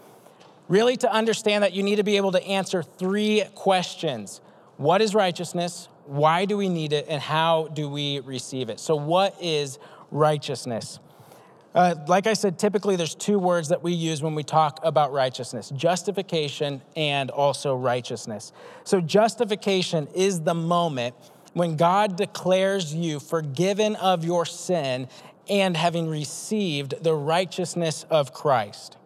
Really, 0.66 0.96
to 0.96 1.12
understand 1.12 1.62
that, 1.62 1.74
you 1.74 1.82
need 1.82 1.96
to 1.96 2.04
be 2.04 2.16
able 2.16 2.32
to 2.32 2.42
answer 2.42 2.82
three 2.82 3.44
questions 3.54 4.40
What 4.78 5.02
is 5.02 5.14
righteousness? 5.14 5.88
Why 6.06 6.46
do 6.46 6.56
we 6.56 6.68
need 6.68 6.92
it? 6.92 7.06
And 7.08 7.22
how 7.22 7.68
do 7.68 7.88
we 7.88 8.20
receive 8.20 8.70
it? 8.70 8.80
So, 8.80 8.96
what 8.96 9.36
is 9.42 9.78
righteousness. 10.12 11.00
Uh, 11.74 11.94
like 12.06 12.26
I 12.26 12.34
said, 12.34 12.58
typically 12.58 12.96
there's 12.96 13.14
two 13.14 13.38
words 13.38 13.68
that 13.68 13.82
we 13.82 13.92
use 13.92 14.22
when 14.22 14.34
we 14.34 14.42
talk 14.42 14.78
about 14.82 15.12
righteousness 15.12 15.70
justification 15.70 16.82
and 16.96 17.30
also 17.30 17.74
righteousness. 17.74 18.52
So, 18.84 19.00
justification 19.00 20.06
is 20.14 20.42
the 20.42 20.54
moment 20.54 21.14
when 21.54 21.76
God 21.76 22.16
declares 22.16 22.94
you 22.94 23.20
forgiven 23.20 23.96
of 23.96 24.24
your 24.24 24.44
sin 24.44 25.08
and 25.48 25.76
having 25.76 26.08
received 26.08 27.02
the 27.02 27.14
righteousness 27.14 28.04
of 28.10 28.34
Christ. 28.34 28.96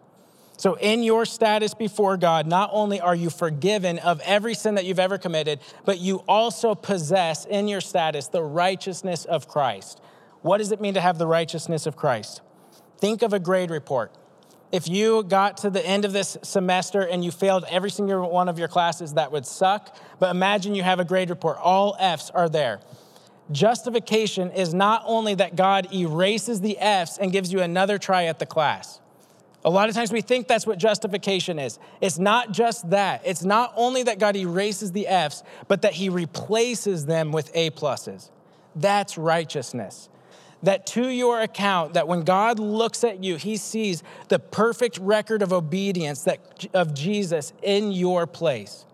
So, 0.56 0.74
in 0.74 1.02
your 1.02 1.24
status 1.24 1.74
before 1.74 2.16
God, 2.16 2.46
not 2.46 2.70
only 2.72 3.00
are 3.00 3.14
you 3.14 3.30
forgiven 3.30 3.98
of 4.00 4.20
every 4.24 4.54
sin 4.54 4.74
that 4.74 4.86
you've 4.86 4.98
ever 4.98 5.18
committed, 5.18 5.60
but 5.84 6.00
you 6.00 6.24
also 6.26 6.74
possess 6.74 7.44
in 7.44 7.68
your 7.68 7.80
status 7.80 8.26
the 8.28 8.42
righteousness 8.42 9.24
of 9.24 9.46
Christ. 9.46 10.00
What 10.46 10.58
does 10.58 10.70
it 10.70 10.80
mean 10.80 10.94
to 10.94 11.00
have 11.00 11.18
the 11.18 11.26
righteousness 11.26 11.86
of 11.86 11.96
Christ? 11.96 12.40
Think 12.98 13.22
of 13.22 13.32
a 13.32 13.40
grade 13.40 13.68
report. 13.68 14.12
If 14.70 14.86
you 14.86 15.24
got 15.24 15.56
to 15.58 15.70
the 15.70 15.84
end 15.84 16.04
of 16.04 16.12
this 16.12 16.36
semester 16.42 17.00
and 17.00 17.24
you 17.24 17.32
failed 17.32 17.64
every 17.68 17.90
single 17.90 18.30
one 18.30 18.48
of 18.48 18.56
your 18.56 18.68
classes, 18.68 19.14
that 19.14 19.32
would 19.32 19.44
suck. 19.44 19.96
But 20.20 20.30
imagine 20.30 20.76
you 20.76 20.84
have 20.84 21.00
a 21.00 21.04
grade 21.04 21.30
report, 21.30 21.58
all 21.60 21.96
F's 21.98 22.30
are 22.30 22.48
there. 22.48 22.78
Justification 23.50 24.52
is 24.52 24.72
not 24.72 25.02
only 25.04 25.34
that 25.34 25.56
God 25.56 25.92
erases 25.92 26.60
the 26.60 26.78
F's 26.78 27.18
and 27.18 27.32
gives 27.32 27.52
you 27.52 27.60
another 27.60 27.98
try 27.98 28.26
at 28.26 28.38
the 28.38 28.46
class. 28.46 29.00
A 29.64 29.70
lot 29.70 29.88
of 29.88 29.96
times 29.96 30.12
we 30.12 30.20
think 30.20 30.46
that's 30.46 30.64
what 30.64 30.78
justification 30.78 31.58
is. 31.58 31.80
It's 32.00 32.20
not 32.20 32.52
just 32.52 32.88
that. 32.90 33.20
It's 33.24 33.42
not 33.42 33.72
only 33.74 34.04
that 34.04 34.20
God 34.20 34.36
erases 34.36 34.92
the 34.92 35.08
F's, 35.08 35.42
but 35.66 35.82
that 35.82 35.94
he 35.94 36.08
replaces 36.08 37.04
them 37.04 37.32
with 37.32 37.50
A 37.52 37.70
pluses. 37.70 38.30
That's 38.76 39.18
righteousness 39.18 40.08
that 40.66 40.84
to 40.84 41.08
your 41.08 41.40
account 41.40 41.94
that 41.94 42.08
when 42.08 42.22
God 42.22 42.58
looks 42.58 43.04
at 43.04 43.22
you, 43.22 43.36
he 43.36 43.56
sees 43.56 44.02
the 44.26 44.40
perfect 44.40 44.98
record 44.98 45.40
of 45.40 45.52
obedience 45.52 46.22
that, 46.22 46.66
of 46.74 46.92
Jesus 46.92 47.52
in 47.62 47.92
your 47.92 48.26
place. 48.26 48.84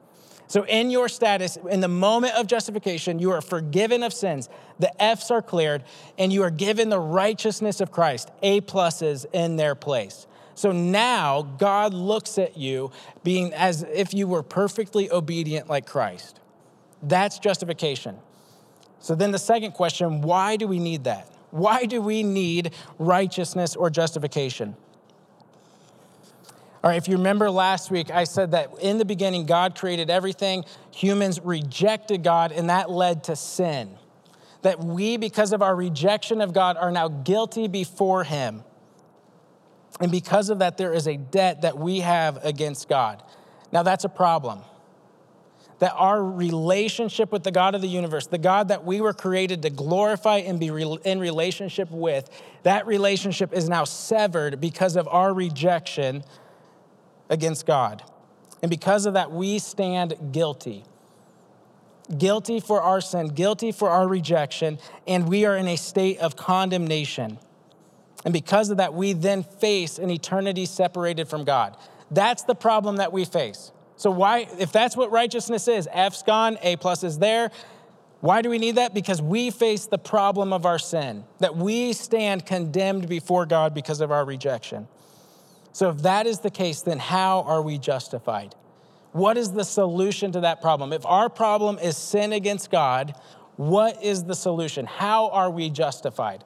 So, 0.49 0.67
in 0.67 0.91
your 0.91 1.09
status, 1.09 1.57
in 1.71 1.81
the 1.81 1.88
moment 1.88 2.35
of 2.35 2.47
justification, 2.47 3.19
you 3.19 3.31
are 3.31 3.41
forgiven 3.41 4.02
of 4.02 4.12
sins. 4.12 4.50
The 4.81 5.02
F's 5.02 5.31
are 5.31 5.41
cleared, 5.41 5.83
and 6.19 6.31
you 6.31 6.43
are 6.43 6.50
given 6.50 6.91
the 6.91 7.00
righteousness 7.00 7.81
of 7.81 7.91
Christ, 7.91 8.31
A 8.43 8.61
pluses 8.61 9.25
in 9.33 9.57
their 9.57 9.75
place. 9.75 10.26
So 10.55 10.73
now 10.73 11.41
God 11.41 11.95
looks 11.95 12.37
at 12.37 12.59
you 12.59 12.93
being 13.25 13.55
as 13.55 13.83
if 13.83 14.12
you 14.12 14.29
were 14.29 14.43
perfectly 14.43 15.11
obedient 15.11 15.71
like 15.71 15.87
Christ. 15.87 16.38
That's 17.02 17.38
justification. 17.38 18.19
So 19.00 19.14
then 19.14 19.31
the 19.31 19.38
second 19.38 19.73
question 19.73 20.21
why 20.21 20.57
do 20.57 20.69
we 20.69 20.79
need 20.79 21.05
that? 21.05 21.31
Why 21.52 21.85
do 21.85 22.00
we 22.00 22.23
need 22.23 22.73
righteousness 22.99 23.76
or 23.76 23.90
justification? 23.90 24.75
All 26.82 26.90
right, 26.90 26.97
if 26.97 27.06
you 27.06 27.16
remember 27.16 27.50
last 27.50 27.90
week, 27.90 28.11
I 28.11 28.25
said 28.25 28.52
that 28.52 28.71
in 28.80 28.97
the 28.97 29.04
beginning, 29.04 29.44
God 29.44 29.76
created 29.76 30.09
everything. 30.09 30.64
Humans 30.92 31.40
rejected 31.44 32.25
God, 32.25 32.52
and 32.52 32.71
that 32.71 32.90
led 32.90 33.25
to 33.25 33.37
sin. 33.37 33.99
That 34.62 34.82
we, 34.82 35.18
because 35.18 35.52
of 35.52 35.61
our 35.61 35.76
rejection 35.76 36.40
of 36.40 36.54
God, 36.54 36.78
are 36.78 36.90
now 36.90 37.09
guilty 37.09 37.68
before 37.68 38.25
Him. 38.25 38.64
And 40.00 40.11
because 40.11 40.49
of 40.49 40.61
that, 40.61 40.78
there 40.78 40.94
is 40.94 41.06
a 41.06 41.18
debt 41.18 41.62
that 41.62 41.78
we 41.78 42.00
have 42.00 42.42
against 42.42 42.88
God. 42.88 43.23
Now, 43.71 43.82
that's 43.82 44.04
a 44.04 44.09
problem 44.09 44.62
that 45.83 45.93
our 45.97 46.23
relationship 46.23 47.33
with 47.33 47.43
the 47.43 47.51
God 47.51 47.75
of 47.75 47.81
the 47.83 47.89
universe, 47.89 48.29
the 48.29 48.39
God 48.39 48.69
that 48.69 48.85
we 48.85 49.01
were 49.01 49.12
created 49.12 49.62
to 49.62 49.71
glorify 49.71 50.37
and 50.37 50.61
be 50.61 50.69
in 50.69 51.19
relationship 51.19 51.91
with, 51.91 52.31
that 52.62 52.87
relationship 52.87 53.53
is 53.53 53.69
now 53.69 53.83
severed 53.83 54.61
because 54.61 54.95
of 54.95 55.09
our 55.09 55.35
rejection 55.35 56.23
against 57.29 57.67
God. 57.67 58.01
And 58.62 58.71
because 58.71 59.07
of 59.07 59.15
that, 59.15 59.33
we 59.33 59.59
stand 59.59 60.15
guilty. 60.31 60.85
Guilty 62.17 62.61
for 62.61 62.81
our 62.81 63.01
sin, 63.01 63.31
guilty 63.35 63.73
for 63.73 63.91
our 63.91 64.07
rejection, 64.07 64.79
and 65.09 65.29
we 65.29 65.47
are 65.47 65.57
in 65.57 65.67
a 65.67 65.77
state 65.77 66.21
of 66.21 66.37
condemnation. 66.37 67.41
And 68.25 68.33
because 68.33 68.71
of 68.71 68.77
that, 68.77 68.95
we 68.95 69.15
then 69.15 69.43
face 69.43 69.99
an 69.99 70.11
eternity 70.11 70.65
separated 70.65 71.27
from 71.27 71.43
God. 71.43 71.77
That's 72.09 72.45
the 72.45 72.55
problem 72.55 72.99
that 72.99 73.12
we 73.12 73.25
face. 73.25 73.73
So 74.02 74.11
why, 74.11 74.49
if 74.59 74.73
that's 74.73 74.97
what 74.97 75.12
righteousness 75.12 75.68
is, 75.68 75.88
F's 75.92 76.25
gone, 76.25 76.59
A 76.62 76.75
plus 76.75 77.04
is 77.04 77.21
there. 77.21 77.52
Why 78.18 78.42
do 78.42 78.50
we 78.50 78.59
need 78.59 78.75
that? 78.75 78.94
Because 78.94 79.23
we 79.23 79.52
face 79.52 79.87
the 79.87 79.97
problem 79.97 80.52
of 80.52 80.66
our 80.66 80.80
sin, 80.80 81.23
that 81.38 81.56
we 81.56 81.92
stand 81.92 82.44
condemned 82.44 83.09
before 83.09 83.47
God 83.47 83.75
because 83.75 84.00
of 84.00 84.11
our 84.11 84.25
rejection. 84.25 84.88
So 85.71 85.88
if 85.88 85.99
that 85.99 86.26
is 86.26 86.40
the 86.40 86.50
case, 86.50 86.80
then 86.80 86.99
how 86.99 87.42
are 87.42 87.62
we 87.62 87.78
justified? 87.78 88.56
What 89.12 89.37
is 89.37 89.52
the 89.52 89.64
solution 89.64 90.32
to 90.32 90.40
that 90.40 90.61
problem? 90.61 90.92
If 90.92 91.06
our 91.06 91.28
problem 91.28 91.78
is 91.78 91.97
sin 91.97 92.32
against 92.32 92.73
God, 92.73 93.14
what 93.54 94.02
is 94.02 94.25
the 94.25 94.35
solution? 94.35 94.85
How 94.85 95.28
are 95.28 95.49
we 95.49 95.71
justified? 95.71 96.42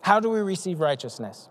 How 0.00 0.18
do 0.18 0.28
we 0.28 0.40
receive 0.40 0.80
righteousness? 0.80 1.48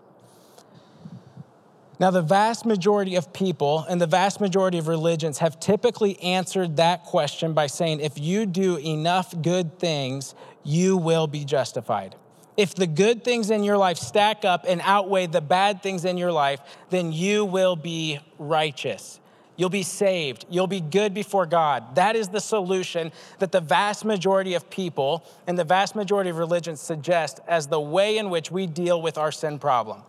Now, 1.98 2.10
the 2.10 2.20
vast 2.20 2.66
majority 2.66 3.16
of 3.16 3.32
people 3.32 3.86
and 3.88 3.98
the 3.98 4.06
vast 4.06 4.38
majority 4.38 4.76
of 4.76 4.86
religions 4.86 5.38
have 5.38 5.58
typically 5.58 6.20
answered 6.20 6.76
that 6.76 7.04
question 7.04 7.54
by 7.54 7.68
saying, 7.68 8.00
if 8.00 8.18
you 8.18 8.44
do 8.44 8.76
enough 8.76 9.34
good 9.40 9.78
things, 9.78 10.34
you 10.62 10.98
will 10.98 11.26
be 11.26 11.44
justified. 11.44 12.14
If 12.58 12.74
the 12.74 12.86
good 12.86 13.24
things 13.24 13.50
in 13.50 13.64
your 13.64 13.78
life 13.78 13.96
stack 13.96 14.44
up 14.44 14.66
and 14.68 14.82
outweigh 14.84 15.26
the 15.26 15.40
bad 15.40 15.82
things 15.82 16.04
in 16.04 16.18
your 16.18 16.32
life, 16.32 16.60
then 16.90 17.12
you 17.12 17.46
will 17.46 17.76
be 17.76 18.18
righteous. 18.38 19.18
You'll 19.56 19.70
be 19.70 19.82
saved. 19.82 20.44
You'll 20.50 20.66
be 20.66 20.82
good 20.82 21.14
before 21.14 21.46
God. 21.46 21.94
That 21.94 22.14
is 22.14 22.28
the 22.28 22.40
solution 22.40 23.10
that 23.38 23.52
the 23.52 23.60
vast 23.60 24.04
majority 24.04 24.52
of 24.52 24.68
people 24.68 25.24
and 25.46 25.58
the 25.58 25.64
vast 25.64 25.96
majority 25.96 26.28
of 26.28 26.36
religions 26.36 26.80
suggest 26.80 27.40
as 27.48 27.68
the 27.68 27.80
way 27.80 28.18
in 28.18 28.28
which 28.28 28.50
we 28.50 28.66
deal 28.66 29.00
with 29.00 29.16
our 29.16 29.32
sin 29.32 29.58
problem. 29.58 30.02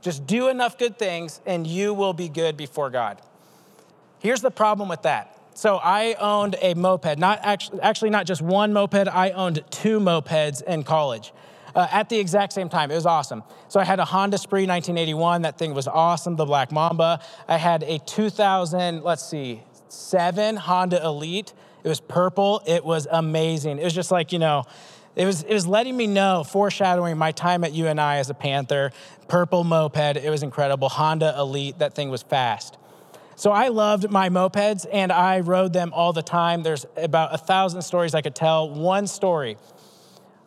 Just 0.00 0.26
do 0.26 0.48
enough 0.48 0.78
good 0.78 0.98
things 0.98 1.40
and 1.46 1.66
you 1.66 1.92
will 1.94 2.12
be 2.12 2.28
good 2.28 2.56
before 2.56 2.90
God. 2.90 3.20
Here's 4.20 4.40
the 4.40 4.50
problem 4.50 4.88
with 4.88 5.02
that. 5.02 5.38
So 5.54 5.76
I 5.82 6.14
owned 6.14 6.56
a 6.62 6.74
moped, 6.74 7.18
not 7.18 7.40
actually, 7.42 7.80
actually 7.80 8.10
not 8.10 8.26
just 8.26 8.40
one 8.40 8.72
moped, 8.72 9.08
I 9.08 9.30
owned 9.30 9.64
two 9.70 9.98
mopeds 9.98 10.62
in 10.62 10.84
college. 10.84 11.32
Uh, 11.74 11.86
at 11.92 12.08
the 12.08 12.18
exact 12.18 12.52
same 12.52 12.68
time. 12.68 12.90
It 12.90 12.94
was 12.94 13.06
awesome. 13.06 13.42
So 13.68 13.78
I 13.78 13.84
had 13.84 14.00
a 14.00 14.04
Honda 14.04 14.38
Spree 14.38 14.66
1981. 14.66 15.42
That 15.42 15.58
thing 15.58 15.74
was 15.74 15.86
awesome, 15.86 16.34
the 16.34 16.46
Black 16.46 16.72
Mamba. 16.72 17.20
I 17.46 17.56
had 17.56 17.82
a 17.82 17.98
2000, 17.98 19.02
let's 19.04 19.24
see, 19.24 19.62
seven 19.88 20.56
Honda 20.56 21.04
Elite. 21.04 21.52
It 21.84 21.88
was 21.88 22.00
purple. 22.00 22.62
It 22.66 22.84
was 22.84 23.06
amazing. 23.10 23.78
It 23.78 23.84
was 23.84 23.94
just 23.94 24.10
like, 24.10 24.32
you 24.32 24.38
know, 24.38 24.64
it 25.18 25.26
was, 25.26 25.42
it 25.42 25.52
was 25.52 25.66
letting 25.66 25.96
me 25.96 26.06
know, 26.06 26.44
foreshadowing 26.44 27.18
my 27.18 27.32
time 27.32 27.64
at 27.64 27.72
UNI 27.72 27.98
as 27.98 28.30
a 28.30 28.34
Panther, 28.34 28.92
purple 29.26 29.64
moped. 29.64 30.16
It 30.16 30.30
was 30.30 30.44
incredible. 30.44 30.88
Honda 30.88 31.34
Elite, 31.36 31.80
that 31.80 31.94
thing 31.94 32.08
was 32.08 32.22
fast. 32.22 32.78
So 33.34 33.50
I 33.50 33.68
loved 33.68 34.10
my 34.10 34.28
mopeds 34.28 34.86
and 34.92 35.10
I 35.10 35.40
rode 35.40 35.72
them 35.72 35.92
all 35.92 36.12
the 36.12 36.22
time. 36.22 36.62
There's 36.62 36.86
about 36.96 37.34
a 37.34 37.38
thousand 37.38 37.82
stories 37.82 38.14
I 38.14 38.22
could 38.22 38.36
tell. 38.36 38.70
One 38.70 39.08
story. 39.08 39.56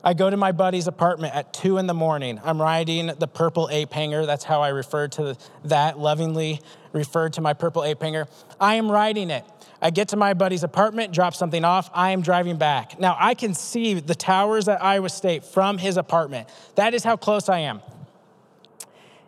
I 0.05 0.13
go 0.13 0.29
to 0.29 0.37
my 0.37 0.53
buddy's 0.53 0.87
apartment 0.87 1.35
at 1.35 1.53
two 1.53 1.77
in 1.77 1.85
the 1.85 1.93
morning. 1.93 2.39
I'm 2.41 2.61
riding 2.61 3.07
the 3.07 3.27
purple 3.27 3.67
ape 3.71 3.91
hanger. 3.91 4.25
That's 4.25 4.45
how 4.45 4.61
I 4.61 4.69
refer 4.69 5.09
to 5.09 5.35
that, 5.65 5.99
lovingly 5.99 6.61
referred 6.93 7.33
to 7.33 7.41
my 7.41 7.53
purple 7.53 7.83
ape 7.83 8.01
hanger. 8.01 8.27
I 8.59 8.75
am 8.75 8.89
riding 8.89 9.31
it. 9.31 9.43
I 9.81 9.89
get 9.89 10.09
to 10.09 10.17
my 10.17 10.33
buddy's 10.33 10.63
apartment, 10.63 11.11
drop 11.11 11.33
something 11.33 11.65
off. 11.65 11.89
I 11.93 12.11
am 12.11 12.21
driving 12.21 12.57
back. 12.57 12.99
Now 12.99 13.17
I 13.19 13.33
can 13.33 13.53
see 13.53 13.95
the 13.95 14.13
towers 14.13 14.67
at 14.67 14.83
Iowa 14.83 15.09
State 15.09 15.43
from 15.43 15.77
his 15.77 15.97
apartment. 15.97 16.49
That 16.75 16.93
is 16.93 17.03
how 17.03 17.17
close 17.17 17.49
I 17.49 17.59
am. 17.59 17.81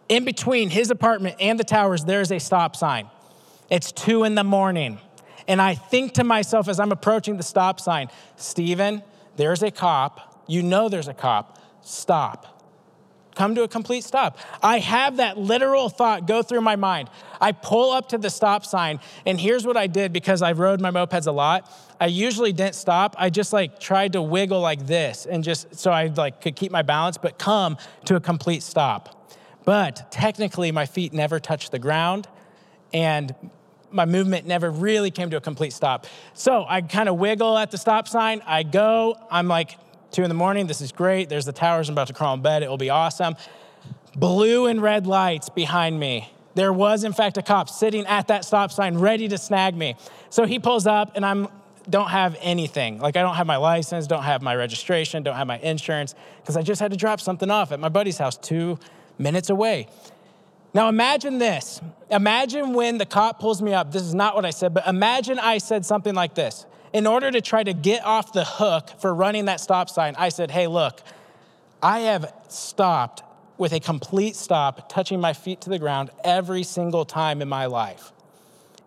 In 0.09 0.25
between 0.25 0.69
his 0.69 0.91
apartment 0.91 1.37
and 1.39 1.59
the 1.59 1.63
towers, 1.63 2.03
there 2.03 2.21
is 2.21 2.31
a 2.31 2.39
stop 2.39 2.75
sign. 2.75 3.09
It's 3.69 3.91
two 3.91 4.25
in 4.25 4.35
the 4.35 4.43
morning. 4.43 4.99
And 5.47 5.61
I 5.61 5.75
think 5.75 6.13
to 6.13 6.23
myself 6.23 6.67
as 6.67 6.79
I'm 6.79 6.91
approaching 6.91 7.37
the 7.37 7.43
stop 7.43 7.79
sign, 7.79 8.09
Stephen, 8.35 9.01
there's 9.37 9.63
a 9.63 9.71
cop. 9.71 10.43
You 10.47 10.61
know 10.61 10.87
there's 10.87 11.07
a 11.07 11.13
cop. 11.13 11.59
Stop 11.81 12.52
come 13.35 13.55
to 13.55 13.63
a 13.63 13.67
complete 13.67 14.03
stop. 14.03 14.37
I 14.61 14.79
have 14.79 15.17
that 15.17 15.37
literal 15.37 15.89
thought 15.89 16.27
go 16.27 16.43
through 16.43 16.61
my 16.61 16.75
mind. 16.75 17.09
I 17.41 17.51
pull 17.51 17.91
up 17.91 18.09
to 18.09 18.17
the 18.17 18.29
stop 18.29 18.65
sign, 18.65 18.99
and 19.25 19.39
here's 19.39 19.65
what 19.65 19.77
I 19.77 19.87
did 19.87 20.13
because 20.13 20.41
I 20.41 20.53
rode 20.53 20.81
my 20.81 20.91
mopeds 20.91 21.27
a 21.27 21.31
lot. 21.31 21.71
I 21.99 22.07
usually 22.07 22.53
didn't 22.53 22.75
stop. 22.75 23.15
I 23.17 23.29
just 23.29 23.53
like 23.53 23.79
tried 23.79 24.13
to 24.13 24.21
wiggle 24.21 24.59
like 24.59 24.85
this 24.87 25.25
and 25.25 25.43
just 25.43 25.75
so 25.75 25.91
I 25.91 26.07
like 26.07 26.41
could 26.41 26.55
keep 26.55 26.71
my 26.71 26.81
balance, 26.81 27.17
but 27.17 27.37
come 27.37 27.77
to 28.05 28.15
a 28.15 28.19
complete 28.19 28.63
stop. 28.63 29.31
But 29.65 30.11
technically, 30.11 30.71
my 30.71 30.85
feet 30.85 31.13
never 31.13 31.39
touched 31.39 31.71
the 31.71 31.79
ground, 31.79 32.27
and 32.93 33.33
my 33.91 34.05
movement 34.05 34.47
never 34.47 34.71
really 34.71 35.11
came 35.11 35.29
to 35.29 35.37
a 35.37 35.41
complete 35.41 35.71
stop. 35.71 36.07
So 36.33 36.65
I 36.67 36.81
kind 36.81 37.07
of 37.07 37.17
wiggle 37.17 37.57
at 37.57 37.71
the 37.71 37.77
stop 37.77 38.07
sign. 38.07 38.41
I 38.45 38.63
go. 38.63 39.17
I'm 39.29 39.47
like 39.47 39.77
two 40.13 40.23
in 40.23 40.29
the 40.29 40.35
morning. 40.35 40.67
This 40.67 40.79
is 40.79 40.91
great. 40.91 41.27
There's 41.27 41.45
the 41.45 41.51
towers. 41.51 41.89
I'm 41.89 41.93
about 41.93 42.07
to 42.07 42.13
crawl 42.13 42.35
in 42.35 42.41
bed. 42.41 42.63
It 42.63 42.69
will 42.69 42.77
be 42.77 42.91
awesome. 42.91 43.35
Blue 44.15 44.67
and 44.67 44.81
red 44.81 45.07
lights 45.07 45.49
behind 45.49 45.99
me. 45.99 46.31
There 46.55 46.71
was, 46.71 47.03
in 47.03 47.13
fact, 47.13 47.37
a 47.37 47.41
cop 47.41 47.67
sitting 47.67 48.05
at 48.05 48.27
that 48.27 48.45
stop 48.45 48.71
sign 48.71 48.99
ready 48.99 49.27
to 49.27 49.39
snag 49.39 49.75
me. 49.75 49.95
So 50.29 50.45
he 50.45 50.59
pulls 50.59 50.85
up, 50.85 51.13
and 51.15 51.25
I'm 51.25 51.47
don't 51.89 52.09
have 52.09 52.37
anything. 52.39 52.99
Like 52.99 53.17
I 53.17 53.21
don't 53.21 53.35
have 53.35 53.47
my 53.47 53.57
license, 53.57 54.07
don't 54.07 54.23
have 54.23 54.41
my 54.41 54.55
registration, 54.55 55.23
don't 55.23 55.35
have 55.35 55.47
my 55.47 55.59
insurance, 55.59 56.15
because 56.41 56.55
I 56.55 56.61
just 56.61 56.79
had 56.79 56.91
to 56.91 56.97
drop 56.97 57.19
something 57.19 57.51
off 57.51 57.73
at 57.73 57.79
my 57.79 57.89
buddy's 57.89 58.17
house 58.17 58.37
two 58.37 58.79
minutes 59.17 59.49
away. 59.49 59.87
Now 60.73 60.87
imagine 60.87 61.39
this. 61.39 61.81
Imagine 62.09 62.73
when 62.73 62.99
the 62.99 63.05
cop 63.05 63.39
pulls 63.39 63.61
me 63.61 63.73
up. 63.73 63.91
This 63.91 64.03
is 64.03 64.15
not 64.15 64.33
what 64.33 64.45
I 64.45 64.51
said, 64.51 64.73
but 64.73 64.87
imagine 64.87 65.39
I 65.39 65.57
said 65.57 65.85
something 65.85 66.15
like 66.15 66.35
this. 66.35 66.65
In 66.93 67.07
order 67.07 67.31
to 67.31 67.41
try 67.41 67.63
to 67.63 67.73
get 67.73 68.05
off 68.05 68.33
the 68.33 68.45
hook 68.45 68.91
for 68.99 69.13
running 69.13 69.45
that 69.45 69.59
stop 69.59 69.89
sign, 69.89 70.13
I 70.17 70.29
said, 70.29 70.51
hey, 70.51 70.67
look, 70.67 71.01
I 71.81 72.01
have 72.01 72.31
stopped 72.49 73.23
with 73.57 73.73
a 73.73 73.79
complete 73.79 74.35
stop, 74.35 74.89
touching 74.89 75.19
my 75.19 75.33
feet 75.33 75.61
to 75.61 75.69
the 75.69 75.79
ground 75.79 76.11
every 76.23 76.63
single 76.63 77.03
time 77.03 77.41
in 77.41 77.49
my 77.49 77.65
life. 77.65 78.11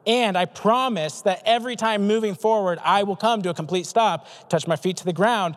And 0.07 0.39
I 0.39 0.45
promise 0.45 1.23
that 1.23 1.43
every 1.45 1.75
time 1.75 2.07
moving 2.07 2.37
forward, 2.37 2.79
I 2.85 3.03
will 3.03 3.17
come 3.17 3.43
to 3.43 3.51
a 3.51 3.55
complete 3.55 3.87
stop, 3.87 4.29
touch 4.49 4.69
my 4.69 4.77
feet 4.77 4.99
to 4.99 5.05
the 5.05 5.13
ground 5.13 5.57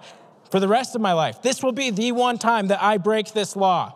for 0.50 0.60
the 0.60 0.68
rest 0.68 0.96
of 0.96 1.02
my 1.02 1.14
life. 1.14 1.44
This 1.44 1.62
will 1.62 1.72
be 1.72 1.92
the 1.92 2.12
one 2.14 2.40
time 2.40 2.68
that 2.70 2.82
I 2.82 2.98
break 2.98 3.34
this 3.34 3.56
law. 3.56 3.94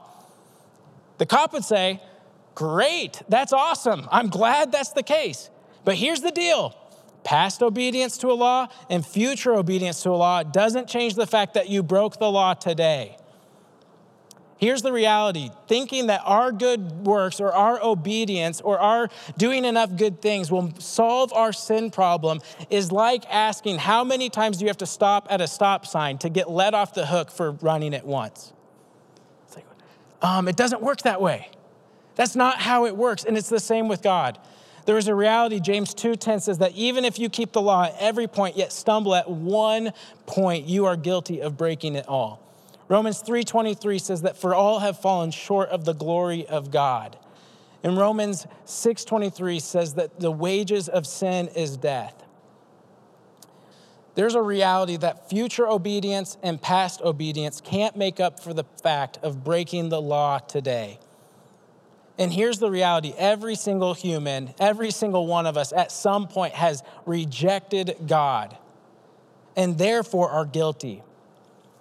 The 1.18 1.26
cop 1.26 1.54
would 1.54 1.64
say, 1.64 2.02
Great, 2.56 3.20
that's 3.30 3.52
awesome. 3.52 4.08
I'm 4.12 4.28
glad 4.28 4.72
that's 4.72 4.92
the 4.92 5.02
case. 5.02 5.50
But 5.86 5.96
here's 5.96 6.22
the 6.22 6.30
deal 6.30 6.78
past 7.24 7.62
obedience 7.62 8.18
to 8.20 8.32
a 8.32 8.34
law 8.34 8.68
and 8.90 9.06
future 9.06 9.54
obedience 9.54 10.04
to 10.04 10.10
a 10.10 10.12
law 10.12 10.44
doesn't 10.44 10.88
change 10.88 11.16
the 11.16 11.28
fact 11.28 11.54
that 11.54 11.70
you 11.70 11.84
broke 11.84 12.20
the 12.20 12.30
law 12.30 12.54
today. 12.54 13.18
Here's 14.64 14.82
the 14.82 14.94
reality 14.94 15.50
thinking 15.68 16.08
that 16.08 16.22
our 16.24 16.54
good 16.54 17.06
works 17.06 17.42
or 17.42 17.52
our 17.52 17.84
obedience 17.84 18.62
or 18.62 18.80
our 18.80 19.10
doing 19.38 19.66
enough 19.66 19.98
good 19.98 20.22
things 20.22 20.50
will 20.50 20.72
solve 20.80 21.34
our 21.34 21.52
sin 21.52 21.92
problem 21.92 22.40
is 22.70 22.90
like 22.90 23.26
asking 23.30 23.80
how 23.80 24.06
many 24.06 24.30
times 24.30 24.58
do 24.58 24.64
you 24.64 24.70
have 24.70 24.78
to 24.78 24.86
stop 24.86 25.28
at 25.30 25.42
a 25.42 25.48
stop 25.48 25.86
sign 25.86 26.18
to 26.20 26.30
get 26.30 26.50
let 26.50 26.74
off 26.74 26.94
the 26.94 27.08
hook 27.08 27.30
for 27.30 27.52
running 27.52 27.92
it 27.92 28.06
once? 28.06 28.54
Like, 29.54 29.66
um, 30.22 30.48
it 30.48 30.56
doesn't 30.56 30.82
work 30.82 31.02
that 31.02 31.20
way. 31.20 31.50
That's 32.16 32.36
not 32.36 32.62
how 32.62 32.86
it 32.86 32.96
works. 32.96 33.26
And 33.26 33.38
it's 33.38 33.50
the 33.50 33.60
same 33.60 33.90
with 33.90 34.02
God. 34.02 34.40
There 34.86 34.98
is 34.98 35.08
a 35.08 35.16
reality, 35.16 35.60
James 35.60 35.94
2:10 35.94 36.42
says 36.42 36.58
that 36.58 36.74
even 36.74 37.06
if 37.06 37.18
you 37.18 37.30
keep 37.30 37.54
the 37.54 37.62
law 37.62 37.86
at 37.86 37.96
every 38.00 38.28
point, 38.28 38.58
yet 38.58 38.74
stumble 38.74 39.16
at 39.16 39.30
one 39.30 39.94
point, 40.26 40.68
you 40.68 40.86
are 40.86 40.98
guilty 40.98 41.42
of 41.42 41.58
breaking 41.58 41.96
it 41.96 42.08
all. 42.08 42.40
Romans 42.90 43.22
3:23 43.22 43.98
says 43.98 44.24
that 44.24 44.36
for 44.36 44.54
all 44.54 44.80
have 44.80 45.00
fallen 45.00 45.32
short 45.32 45.70
of 45.70 45.86
the 45.86 45.94
glory 45.94 46.46
of 46.48 46.70
God. 46.70 47.18
And 47.82 47.98
Romans 47.98 48.46
6:23 48.66 49.60
says 49.60 49.94
that 49.94 50.20
the 50.20 50.32
wages 50.32 50.90
of 50.90 51.08
sin 51.08 51.48
is 51.50 51.78
death. 51.78 52.24
There's 54.16 54.36
a 54.36 54.42
reality 54.42 54.98
that 54.98 55.30
future 55.30 55.68
obedience 55.68 56.38
and 56.44 56.62
past 56.62 57.02
obedience 57.02 57.62
can't 57.62 57.96
make 57.96 58.20
up 58.20 58.40
for 58.40 58.54
the 58.54 58.66
fact 58.82 59.18
of 59.24 59.44
breaking 59.44 59.90
the 59.90 60.02
law 60.02 60.40
today. 60.40 61.00
And 62.18 62.32
here's 62.32 62.60
the 62.60 62.70
reality 62.70 63.14
every 63.18 63.56
single 63.56 63.94
human, 63.94 64.54
every 64.60 64.92
single 64.92 65.26
one 65.26 65.46
of 65.46 65.58
us 65.58 65.74
at 65.74 65.92
some 65.92 66.28
point 66.28 66.54
has 66.54 66.84
rejected 67.06 67.96
God 68.08 68.56
and 69.56 69.78
therefore 69.78 70.30
are 70.30 70.46
guilty. 70.46 71.04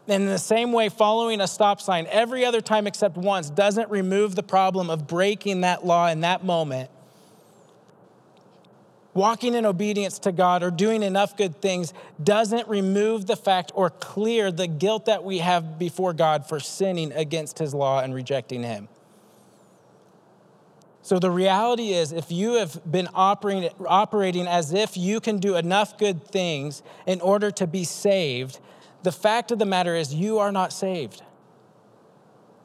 And 0.09 0.25
in 0.25 0.29
the 0.29 0.39
same 0.39 0.73
way, 0.73 0.89
following 0.89 1.41
a 1.41 1.47
stop 1.47 1.81
sign 1.81 2.07
every 2.11 2.45
other 2.45 2.61
time 2.61 2.87
except 2.87 3.17
once 3.17 3.51
doesn't 3.51 3.91
remove 3.91 4.35
the 4.35 4.43
problem 4.43 4.91
of 4.91 5.07
breaking 5.07 5.61
that 5.61 5.87
law 5.87 6.09
in 6.09 6.21
that 6.21 6.45
moment. 6.45 6.91
Walking 9.15 9.55
in 9.55 9.67
obedience 9.67 10.19
to 10.21 10.33
God 10.33 10.63
or 10.63 10.71
doing 10.71 11.03
enough 11.03 11.37
good 11.37 11.61
things 11.61 11.93
doesn't 12.23 12.67
remove 12.67 13.27
the 13.27 13.37
fact 13.37 13.71
or 13.75 13.91
clear 13.91 14.51
the 14.51 14.67
guilt 14.67 15.05
that 15.05 15.23
we 15.23 15.39
have 15.39 15.79
before 15.79 16.15
God 16.15 16.49
for 16.49 16.59
sinning 16.59 17.13
against 17.13 17.59
His 17.59 17.75
law 17.75 18.01
and 18.01 18.15
rejecting 18.15 18.63
Him. 18.63 18.89
So 21.03 21.19
the 21.19 21.31
reality 21.31 21.93
is, 21.93 22.13
if 22.13 22.31
you 22.31 22.55
have 22.55 22.81
been 22.91 23.09
operating, 23.13 23.71
operating 23.87 24.47
as 24.47 24.73
if 24.73 24.97
you 24.97 25.21
can 25.21 25.39
do 25.39 25.57
enough 25.57 25.99
good 25.99 26.25
things 26.25 26.83
in 27.07 27.21
order 27.21 27.51
to 27.51 27.67
be 27.67 27.83
saved, 27.83 28.61
the 29.03 29.11
fact 29.11 29.51
of 29.51 29.59
the 29.59 29.67
matter 29.67 29.97
is 29.97 30.15
you 30.15 30.39
are 30.39 30.53
not 30.53 30.73
saved. 30.73 31.23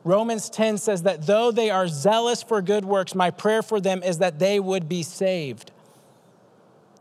Romans 0.04 0.50
10 0.50 0.78
says 0.78 1.04
that 1.04 1.26
though 1.26 1.52
they 1.52 1.72
are 1.72 1.88
zealous 1.88 2.44
for 2.44 2.62
good 2.62 2.86
works, 2.86 3.16
my 3.16 3.32
prayer 3.32 3.64
for 3.64 3.82
them 3.82 4.04
is 4.04 4.20
that 4.20 4.38
they 4.38 4.60
would 4.60 4.88
be 4.88 5.02
saved. 5.02 5.72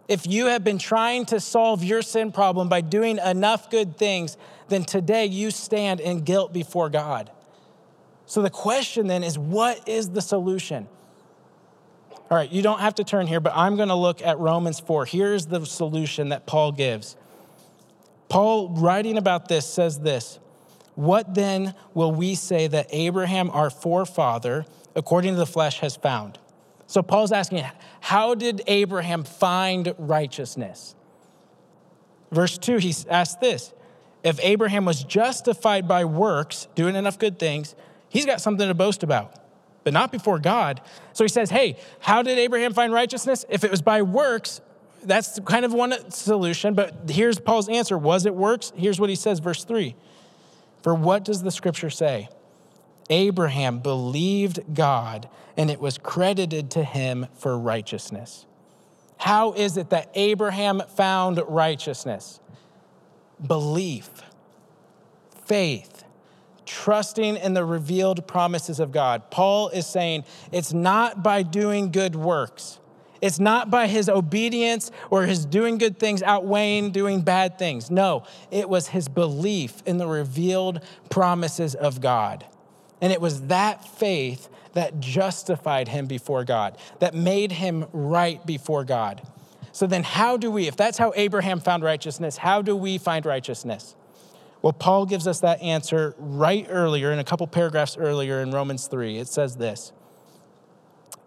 If 0.08 0.26
you 0.26 0.46
have 0.46 0.64
been 0.64 0.78
trying 0.78 1.26
to 1.26 1.38
solve 1.38 1.84
your 1.84 2.00
sin 2.00 2.32
problem 2.32 2.68
by 2.68 2.80
doing 2.80 3.18
enough 3.18 3.70
good 3.70 3.98
things, 3.98 4.36
then 4.68 4.84
today 4.84 5.26
you 5.26 5.50
stand 5.50 6.00
in 6.00 6.22
guilt 6.22 6.52
before 6.52 6.88
God. 6.88 7.30
So 8.24 8.40
the 8.40 8.50
question 8.50 9.06
then 9.06 9.22
is 9.22 9.38
what 9.38 9.86
is 9.88 10.10
the 10.10 10.22
solution? 10.22 10.88
All 12.28 12.36
right, 12.36 12.50
you 12.50 12.60
don't 12.60 12.80
have 12.80 12.96
to 12.96 13.04
turn 13.04 13.28
here, 13.28 13.38
but 13.38 13.52
I'm 13.54 13.76
going 13.76 13.88
to 13.88 13.94
look 13.94 14.20
at 14.20 14.38
Romans 14.38 14.80
4. 14.80 15.06
Here's 15.06 15.46
the 15.46 15.64
solution 15.64 16.30
that 16.30 16.44
Paul 16.44 16.72
gives. 16.72 17.16
Paul, 18.28 18.70
writing 18.70 19.16
about 19.16 19.46
this, 19.48 19.64
says 19.64 20.00
this 20.00 20.40
What 20.96 21.36
then 21.36 21.74
will 21.94 22.10
we 22.10 22.34
say 22.34 22.66
that 22.66 22.88
Abraham, 22.90 23.48
our 23.50 23.70
forefather, 23.70 24.66
according 24.96 25.34
to 25.34 25.38
the 25.38 25.46
flesh, 25.46 25.78
has 25.80 25.94
found? 25.94 26.40
So 26.88 27.00
Paul's 27.00 27.30
asking, 27.30 27.64
How 28.00 28.34
did 28.34 28.60
Abraham 28.66 29.22
find 29.22 29.94
righteousness? 29.96 30.96
Verse 32.32 32.58
2, 32.58 32.78
he 32.78 32.92
asks 33.08 33.36
this 33.36 33.72
If 34.24 34.40
Abraham 34.42 34.84
was 34.84 35.04
justified 35.04 35.86
by 35.86 36.04
works, 36.04 36.66
doing 36.74 36.96
enough 36.96 37.20
good 37.20 37.38
things, 37.38 37.76
he's 38.08 38.26
got 38.26 38.40
something 38.40 38.66
to 38.66 38.74
boast 38.74 39.04
about 39.04 39.45
but 39.86 39.92
not 39.92 40.10
before 40.10 40.40
God. 40.40 40.80
So 41.12 41.22
he 41.22 41.28
says, 41.28 41.48
Hey, 41.48 41.78
how 42.00 42.20
did 42.20 42.40
Abraham 42.40 42.74
find 42.74 42.92
righteousness? 42.92 43.44
If 43.48 43.62
it 43.62 43.70
was 43.70 43.82
by 43.82 44.02
works, 44.02 44.60
that's 45.04 45.38
kind 45.44 45.64
of 45.64 45.72
one 45.72 46.10
solution, 46.10 46.74
but 46.74 47.08
here's 47.08 47.38
Paul's 47.38 47.68
answer. 47.68 47.96
Was 47.96 48.26
it 48.26 48.34
works? 48.34 48.72
Here's 48.74 48.98
what 48.98 49.10
he 49.10 49.14
says, 49.14 49.38
verse 49.38 49.62
3. 49.62 49.94
For 50.82 50.92
what 50.92 51.24
does 51.24 51.44
the 51.44 51.52
scripture 51.52 51.88
say? 51.88 52.28
Abraham 53.10 53.78
believed 53.78 54.74
God, 54.74 55.28
and 55.56 55.70
it 55.70 55.80
was 55.80 55.98
credited 55.98 56.68
to 56.72 56.82
him 56.82 57.28
for 57.34 57.56
righteousness. 57.56 58.44
How 59.18 59.52
is 59.52 59.76
it 59.76 59.90
that 59.90 60.10
Abraham 60.14 60.82
found 60.96 61.40
righteousness? 61.46 62.40
Belief, 63.46 64.10
faith 65.44 65.95
trusting 66.66 67.36
in 67.36 67.54
the 67.54 67.64
revealed 67.64 68.26
promises 68.26 68.80
of 68.80 68.92
God. 68.92 69.30
Paul 69.30 69.68
is 69.70 69.86
saying 69.86 70.24
it's 70.52 70.72
not 70.72 71.22
by 71.22 71.42
doing 71.42 71.90
good 71.90 72.14
works. 72.14 72.78
It's 73.22 73.38
not 73.38 73.70
by 73.70 73.86
his 73.86 74.08
obedience 74.08 74.90
or 75.10 75.24
his 75.24 75.46
doing 75.46 75.78
good 75.78 75.98
things 75.98 76.22
outweighing 76.22 76.90
doing 76.90 77.22
bad 77.22 77.58
things. 77.58 77.90
No, 77.90 78.24
it 78.50 78.68
was 78.68 78.88
his 78.88 79.08
belief 79.08 79.82
in 79.86 79.96
the 79.96 80.06
revealed 80.06 80.82
promises 81.08 81.74
of 81.74 82.00
God. 82.00 82.44
And 83.00 83.12
it 83.12 83.20
was 83.20 83.42
that 83.42 83.86
faith 83.86 84.48
that 84.74 85.00
justified 85.00 85.88
him 85.88 86.06
before 86.06 86.44
God, 86.44 86.76
that 86.98 87.14
made 87.14 87.52
him 87.52 87.86
right 87.92 88.44
before 88.44 88.84
God. 88.84 89.22
So 89.72 89.86
then, 89.86 90.02
how 90.02 90.36
do 90.36 90.50
we, 90.50 90.68
if 90.68 90.76
that's 90.76 90.98
how 90.98 91.12
Abraham 91.16 91.60
found 91.60 91.82
righteousness, 91.82 92.38
how 92.38 92.62
do 92.62 92.76
we 92.76 92.96
find 92.98 93.26
righteousness? 93.26 93.94
Well, 94.66 94.72
Paul 94.72 95.06
gives 95.06 95.28
us 95.28 95.38
that 95.42 95.62
answer 95.62 96.16
right 96.18 96.66
earlier, 96.68 97.12
in 97.12 97.20
a 97.20 97.24
couple 97.24 97.46
paragraphs 97.46 97.96
earlier 97.96 98.42
in 98.42 98.50
Romans 98.50 98.88
3. 98.88 99.16
It 99.16 99.28
says 99.28 99.54
this 99.54 99.92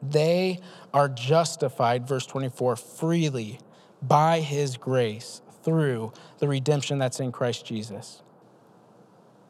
They 0.02 0.60
are 0.93 1.08
justified, 1.08 2.06
verse 2.06 2.25
24, 2.25 2.75
freely 2.75 3.62
by 4.02 4.41
his 4.41 4.75
grace 4.75 5.41
through 5.63 6.12
the 6.39 6.49
redemption 6.49 6.97
that's 6.97 7.21
in 7.21 7.32
Christ 7.32 7.65
Jesus. 7.65 8.23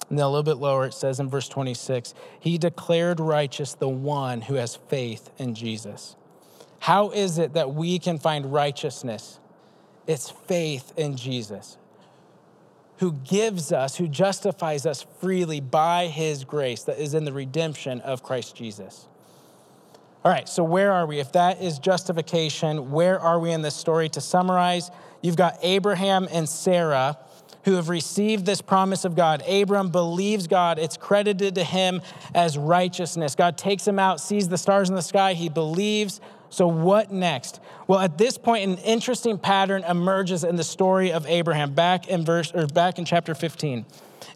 And 0.08 0.20
then 0.20 0.26
a 0.28 0.30
little 0.30 0.44
bit 0.44 0.58
lower, 0.58 0.86
it 0.86 0.94
says 0.94 1.20
in 1.20 1.28
verse 1.28 1.50
26, 1.50 2.14
He 2.40 2.60
declared 2.60 3.20
righteous 3.20 3.74
the 3.74 3.90
one 3.90 4.42
who 4.42 4.54
has 4.54 4.76
faith 4.76 5.32
in 5.40 5.56
Jesus. 5.56 6.16
How 6.78 7.10
is 7.10 7.40
it 7.40 7.54
that 7.54 7.74
we 7.74 7.98
can 7.98 8.20
find 8.20 8.54
righteousness? 8.54 9.40
It's 10.06 10.30
faith 10.30 10.94
in 10.96 11.18
Jesus 11.18 11.80
who 13.00 13.14
gives 13.14 13.72
us, 13.72 13.96
who 13.96 14.08
justifies 14.08 14.86
us 14.86 15.06
freely 15.20 15.60
by 15.62 16.08
his 16.08 16.44
grace 16.44 16.84
that 16.84 17.00
is 17.00 17.14
in 17.14 17.24
the 17.26 17.34
redemption 17.34 18.02
of 18.02 18.24
Christ 18.24 18.56
Jesus. 18.56 19.08
All 20.24 20.32
right, 20.32 20.50
so 20.50 20.66
where 20.66 20.92
are 20.92 21.06
we? 21.06 21.20
If 21.20 21.32
that 21.32 21.62
is 21.62 21.80
justification, 21.80 22.92
where 22.92 23.18
are 23.20 23.40
we 23.40 23.52
in 23.52 23.62
this 23.62 23.76
story? 23.76 24.10
To 24.10 24.22
summarize, 24.22 24.92
you've 25.22 25.38
got 25.38 25.58
Abraham 25.62 26.28
and 26.30 26.48
Sarah 26.48 27.18
who 27.64 27.76
have 27.76 27.88
received 27.88 28.46
this 28.46 28.62
promise 28.62 29.06
of 29.06 29.16
God. 29.16 29.44
Abram 29.48 29.90
believes 29.90 30.48
God, 30.48 30.80
it's 30.80 30.98
credited 30.98 31.56
to 31.56 31.64
him 31.64 32.02
as 32.34 32.58
righteousness. 32.58 33.36
God 33.36 33.58
takes 33.58 33.88
him 33.88 34.00
out, 34.00 34.20
sees 34.20 34.50
the 34.50 34.58
stars 34.58 34.90
in 34.90 34.96
the 34.96 35.02
sky, 35.02 35.34
he 35.34 35.50
believes 35.50 36.20
So, 36.50 36.68
what 36.68 37.12
next? 37.12 37.60
Well, 37.88 38.00
at 38.00 38.18
this 38.18 38.38
point, 38.38 38.70
an 38.70 38.78
interesting 38.80 39.38
pattern 39.38 39.84
emerges 39.84 40.44
in 40.44 40.56
the 40.56 40.64
story 40.64 41.12
of 41.12 41.26
Abraham 41.28 41.74
back 41.74 42.08
in 42.08 42.26
verse 42.26 42.52
or 42.54 42.68
back 42.68 43.00
in 43.00 43.06
chapter 43.06 43.36
15 43.36 43.86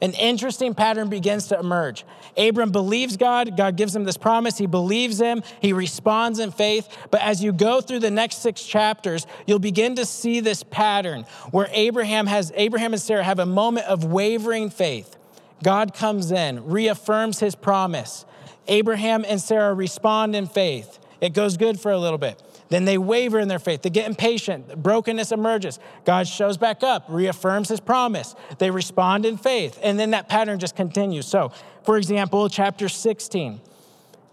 an 0.03 0.11
interesting 0.15 0.73
pattern 0.73 1.09
begins 1.09 1.47
to 1.47 1.57
emerge. 1.57 2.03
Abram 2.35 2.71
believes 2.71 3.15
God. 3.15 3.55
God 3.55 3.77
gives 3.77 3.95
him 3.95 4.03
this 4.03 4.17
promise. 4.17 4.57
He 4.57 4.65
believes 4.65 5.17
him. 5.17 5.43
He 5.61 5.71
responds 5.71 6.39
in 6.39 6.51
faith. 6.51 6.89
But 7.09 7.21
as 7.21 7.41
you 7.41 7.53
go 7.53 7.79
through 7.79 7.99
the 7.99 8.11
next 8.11 8.41
six 8.41 8.63
chapters, 8.63 9.25
you'll 9.47 9.59
begin 9.59 9.95
to 9.95 10.05
see 10.05 10.41
this 10.41 10.61
pattern 10.63 11.25
where 11.51 11.69
Abraham 11.71 12.27
has 12.27 12.51
Abraham 12.55 12.91
and 12.91 13.01
Sarah 13.01 13.23
have 13.23 13.39
a 13.39 13.45
moment 13.45 13.87
of 13.87 14.03
wavering 14.03 14.69
faith. 14.69 15.15
God 15.63 15.93
comes 15.93 16.31
in, 16.31 16.65
reaffirms 16.65 17.39
his 17.39 17.55
promise. 17.55 18.25
Abraham 18.67 19.23
and 19.25 19.39
Sarah 19.39 19.73
respond 19.73 20.35
in 20.35 20.47
faith. 20.47 20.99
It 21.23 21.33
goes 21.33 21.55
good 21.55 21.79
for 21.79 21.89
a 21.89 21.97
little 21.97 22.17
bit. 22.17 22.43
Then 22.67 22.83
they 22.83 22.97
waver 22.97 23.39
in 23.39 23.47
their 23.47 23.57
faith. 23.57 23.81
They 23.81 23.89
get 23.89 24.07
impatient. 24.07 24.83
Brokenness 24.83 25.31
emerges. 25.31 25.79
God 26.03 26.27
shows 26.27 26.57
back 26.57 26.83
up, 26.83 27.05
reaffirms 27.07 27.69
his 27.69 27.79
promise. 27.79 28.35
They 28.57 28.69
respond 28.69 29.25
in 29.25 29.37
faith. 29.37 29.79
And 29.81 29.97
then 29.97 30.11
that 30.11 30.27
pattern 30.27 30.59
just 30.59 30.75
continues. 30.75 31.25
So, 31.25 31.53
for 31.85 31.95
example, 31.95 32.49
chapter 32.49 32.89
16. 32.89 33.61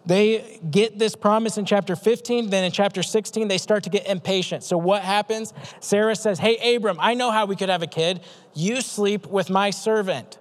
They 0.04 0.58
get 0.68 0.98
this 0.98 1.14
promise 1.14 1.58
in 1.58 1.64
chapter 1.64 1.94
15. 1.94 2.50
Then 2.50 2.64
in 2.64 2.72
chapter 2.72 3.04
16, 3.04 3.46
they 3.46 3.58
start 3.58 3.84
to 3.84 3.90
get 3.90 4.08
impatient. 4.08 4.64
So, 4.64 4.76
what 4.76 5.02
happens? 5.02 5.54
Sarah 5.78 6.16
says, 6.16 6.40
Hey, 6.40 6.74
Abram, 6.74 6.96
I 6.98 7.14
know 7.14 7.30
how 7.30 7.46
we 7.46 7.54
could 7.54 7.68
have 7.68 7.84
a 7.84 7.86
kid. 7.86 8.20
You 8.52 8.80
sleep 8.80 9.28
with 9.28 9.48
my 9.48 9.70
servant. 9.70 10.40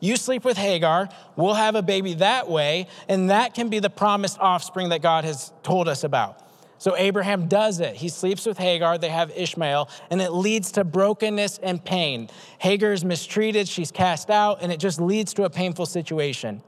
You 0.00 0.16
sleep 0.16 0.44
with 0.44 0.56
Hagar. 0.56 1.08
We'll 1.36 1.54
have 1.54 1.74
a 1.74 1.82
baby 1.82 2.14
that 2.14 2.48
way. 2.48 2.88
And 3.08 3.30
that 3.30 3.54
can 3.54 3.68
be 3.68 3.78
the 3.78 3.90
promised 3.90 4.38
offspring 4.38 4.90
that 4.90 5.02
God 5.02 5.24
has 5.24 5.52
told 5.62 5.88
us 5.88 6.04
about. 6.04 6.42
So 6.78 6.96
Abraham 6.96 7.48
does 7.48 7.80
it. 7.80 7.96
He 7.96 8.08
sleeps 8.08 8.46
with 8.46 8.56
Hagar, 8.56 8.98
they 8.98 9.08
have 9.08 9.32
Ishmael, 9.36 9.90
and 10.10 10.22
it 10.22 10.30
leads 10.30 10.72
to 10.72 10.84
brokenness 10.84 11.58
and 11.58 11.84
pain. 11.84 12.30
Hagar 12.60 12.92
is 12.92 13.04
mistreated, 13.04 13.68
she's 13.68 13.90
cast 13.90 14.30
out, 14.30 14.62
and 14.62 14.70
it 14.70 14.78
just 14.78 15.00
leads 15.00 15.34
to 15.34 15.42
a 15.42 15.50
painful 15.50 15.86
situation. 15.86 16.62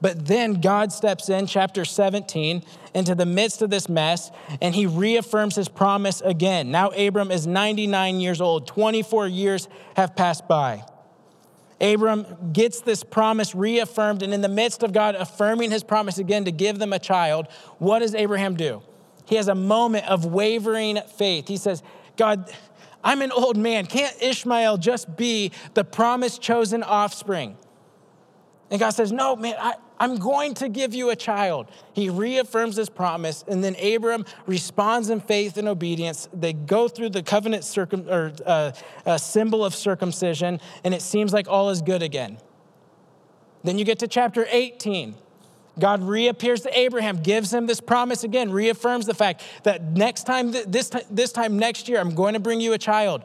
But 0.00 0.26
then 0.26 0.60
God 0.60 0.92
steps 0.92 1.28
in, 1.28 1.46
chapter 1.46 1.84
17, 1.84 2.64
into 2.94 3.14
the 3.14 3.26
midst 3.26 3.62
of 3.62 3.70
this 3.70 3.88
mess, 3.88 4.30
and 4.60 4.74
he 4.74 4.86
reaffirms 4.86 5.56
his 5.56 5.68
promise 5.68 6.20
again. 6.22 6.70
Now, 6.70 6.88
Abram 6.90 7.30
is 7.30 7.46
99 7.46 8.20
years 8.20 8.40
old, 8.40 8.66
24 8.66 9.28
years 9.28 9.68
have 9.96 10.16
passed 10.16 10.48
by. 10.48 10.84
Abram 11.80 12.52
gets 12.52 12.80
this 12.80 13.04
promise 13.04 13.54
reaffirmed, 13.54 14.22
and 14.22 14.32
in 14.32 14.40
the 14.40 14.48
midst 14.48 14.82
of 14.82 14.92
God 14.92 15.14
affirming 15.14 15.70
his 15.70 15.84
promise 15.84 16.18
again 16.18 16.46
to 16.46 16.52
give 16.52 16.78
them 16.78 16.92
a 16.92 16.98
child, 16.98 17.48
what 17.78 17.98
does 17.98 18.14
Abraham 18.14 18.56
do? 18.56 18.82
he 19.26 19.34
has 19.34 19.48
a 19.48 19.54
moment 19.54 20.06
of 20.06 20.24
wavering 20.24 21.00
faith. 21.16 21.48
He 21.48 21.56
says, 21.56 21.82
God, 22.16 22.50
I'm 23.04 23.22
an 23.22 23.32
old 23.32 23.56
man. 23.56 23.86
Can't 23.86 24.16
Ishmael 24.22 24.78
just 24.78 25.16
be 25.16 25.52
the 25.74 25.84
promised 25.84 26.40
chosen 26.40 26.82
offspring? 26.82 27.56
And 28.70 28.80
God 28.80 28.90
says, 28.90 29.12
No, 29.12 29.36
man, 29.36 29.56
I, 29.58 29.74
am 30.04 30.16
going 30.18 30.54
to 30.54 30.68
give 30.68 30.94
you 30.94 31.10
a 31.10 31.16
child. 31.16 31.66
He 31.92 32.10
reaffirms 32.10 32.76
his 32.76 32.88
promise, 32.88 33.44
and 33.48 33.62
then 33.62 33.76
Abram 33.82 34.24
responds 34.46 35.10
in 35.10 35.20
faith 35.20 35.56
and 35.56 35.68
obedience. 35.68 36.28
They 36.32 36.52
go 36.52 36.88
through 36.88 37.10
the 37.10 37.22
covenant 37.22 37.64
circum, 37.64 38.08
or 38.08 38.32
uh, 38.44 38.72
uh, 39.04 39.18
symbol 39.18 39.64
of 39.64 39.74
circumcision, 39.74 40.60
and 40.84 40.94
it 40.94 41.02
seems 41.02 41.32
like 41.32 41.48
all 41.48 41.70
is 41.70 41.82
good 41.82 42.02
again. 42.02 42.38
Then 43.64 43.78
you 43.78 43.84
get 43.84 43.98
to 44.00 44.08
chapter 44.08 44.46
18. 44.50 45.14
God 45.78 46.02
reappears 46.02 46.62
to 46.62 46.78
Abraham, 46.78 47.22
gives 47.22 47.52
him 47.52 47.66
this 47.66 47.80
promise 47.80 48.24
again, 48.24 48.50
reaffirms 48.50 49.06
the 49.06 49.14
fact 49.14 49.42
that 49.64 49.82
next 49.82 50.24
time, 50.24 50.52
this, 50.52 50.90
this 51.10 51.32
time 51.32 51.58
next 51.58 51.88
year, 51.88 51.98
I'm 51.98 52.14
going 52.14 52.34
to 52.34 52.40
bring 52.40 52.60
you 52.60 52.72
a 52.72 52.78
child. 52.78 53.24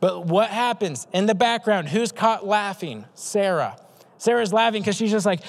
But 0.00 0.26
what 0.26 0.50
happens 0.50 1.06
in 1.12 1.26
the 1.26 1.34
background? 1.34 1.88
Who's 1.88 2.12
caught 2.12 2.46
laughing? 2.46 3.04
Sarah. 3.14 3.76
Sarah's 4.16 4.52
laughing 4.52 4.80
because 4.80 4.96
she's 4.96 5.10
just 5.10 5.26
like, 5.26 5.40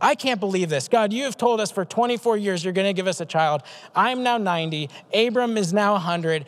I 0.00 0.14
can't 0.14 0.40
believe 0.40 0.68
this. 0.68 0.88
God, 0.88 1.12
you 1.12 1.24
have 1.24 1.36
told 1.36 1.60
us 1.60 1.70
for 1.70 1.84
24 1.84 2.36
years 2.36 2.64
you're 2.64 2.72
going 2.72 2.86
to 2.86 2.92
give 2.92 3.06
us 3.06 3.20
a 3.20 3.26
child. 3.26 3.62
I'm 3.94 4.22
now 4.22 4.36
90. 4.38 4.90
Abram 5.14 5.56
is 5.56 5.72
now 5.72 5.92
100. 5.92 6.44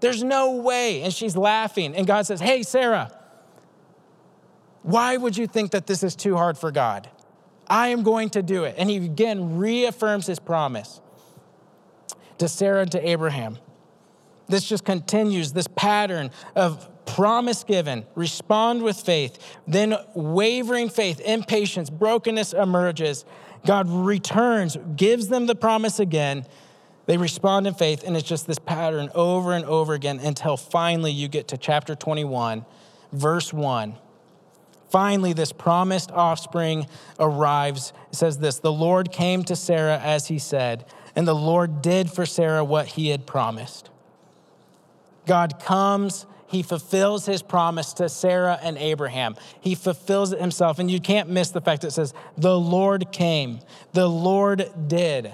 There's 0.00 0.22
no 0.22 0.56
way. 0.56 1.02
And 1.02 1.12
she's 1.12 1.36
laughing. 1.36 1.96
And 1.96 2.06
God 2.06 2.26
says, 2.26 2.40
Hey, 2.40 2.62
Sarah, 2.62 3.16
why 4.82 5.16
would 5.16 5.36
you 5.36 5.46
think 5.46 5.72
that 5.72 5.86
this 5.86 6.02
is 6.02 6.14
too 6.14 6.36
hard 6.36 6.58
for 6.58 6.70
God? 6.70 7.08
I 7.66 7.88
am 7.88 8.02
going 8.02 8.30
to 8.30 8.42
do 8.42 8.64
it. 8.64 8.74
And 8.78 8.90
he 8.90 8.96
again 8.96 9.56
reaffirms 9.56 10.26
his 10.26 10.38
promise 10.38 11.00
to 12.38 12.48
Sarah 12.48 12.82
and 12.82 12.92
to 12.92 13.08
Abraham. 13.08 13.58
This 14.48 14.68
just 14.68 14.84
continues 14.84 15.52
this 15.52 15.68
pattern 15.68 16.30
of 16.54 16.88
promise 17.06 17.64
given, 17.64 18.04
respond 18.14 18.82
with 18.82 18.96
faith, 18.96 19.38
then 19.66 19.96
wavering 20.14 20.88
faith, 20.88 21.20
impatience, 21.20 21.90
brokenness 21.90 22.52
emerges. 22.52 23.24
God 23.66 23.88
returns, 23.88 24.76
gives 24.96 25.28
them 25.28 25.46
the 25.46 25.54
promise 25.54 25.98
again. 25.98 26.46
They 27.06 27.16
respond 27.16 27.66
in 27.66 27.74
faith, 27.74 28.04
and 28.04 28.16
it's 28.16 28.28
just 28.28 28.46
this 28.46 28.58
pattern 28.58 29.10
over 29.14 29.52
and 29.52 29.64
over 29.64 29.94
again 29.94 30.20
until 30.20 30.56
finally 30.56 31.12
you 31.12 31.28
get 31.28 31.48
to 31.48 31.56
chapter 31.56 31.94
21, 31.94 32.64
verse 33.12 33.52
1. 33.52 33.96
Finally, 34.92 35.32
this 35.32 35.52
promised 35.52 36.10
offspring 36.10 36.86
arrives. 37.18 37.94
It 38.10 38.16
says 38.16 38.38
this 38.38 38.58
The 38.58 38.72
Lord 38.72 39.10
came 39.10 39.42
to 39.44 39.56
Sarah 39.56 39.98
as 39.98 40.28
he 40.28 40.38
said, 40.38 40.84
and 41.16 41.26
the 41.26 41.34
Lord 41.34 41.82
did 41.82 42.10
for 42.10 42.26
Sarah 42.26 42.62
what 42.62 42.88
he 42.88 43.08
had 43.08 43.26
promised. 43.26 43.88
God 45.26 45.60
comes, 45.60 46.26
he 46.52 46.62
fulfills 46.62 47.24
his 47.24 47.40
promise 47.40 47.94
to 47.94 48.10
Sarah 48.10 48.58
and 48.62 48.76
Abraham. 48.76 49.36
He 49.62 49.74
fulfills 49.74 50.32
it 50.32 50.40
himself. 50.40 50.78
And 50.78 50.90
you 50.90 51.00
can't 51.00 51.30
miss 51.30 51.48
the 51.48 51.62
fact 51.62 51.80
that 51.80 51.88
it 51.88 51.92
says, 51.92 52.12
The 52.36 52.60
Lord 52.60 53.10
came, 53.10 53.60
the 53.94 54.06
Lord 54.06 54.70
did. 54.86 55.32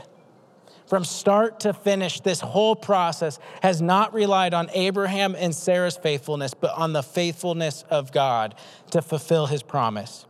From 0.87 1.05
start 1.05 1.61
to 1.61 1.75
finish, 1.75 2.21
this 2.21 2.41
whole 2.41 2.77
process 2.77 3.41
has 3.63 3.83
not 3.83 4.15
relied 4.15 4.55
on 4.55 4.71
Abraham 4.73 5.35
and 5.37 5.53
Sarah's 5.53 5.97
faithfulness, 5.97 6.55
but 6.55 6.73
on 6.77 6.93
the 6.93 7.03
faithfulness 7.03 7.85
of 7.91 8.13
God 8.13 8.55
to 8.93 9.03
fulfill 9.03 9.47
his 9.47 9.65
promise. 9.65 10.25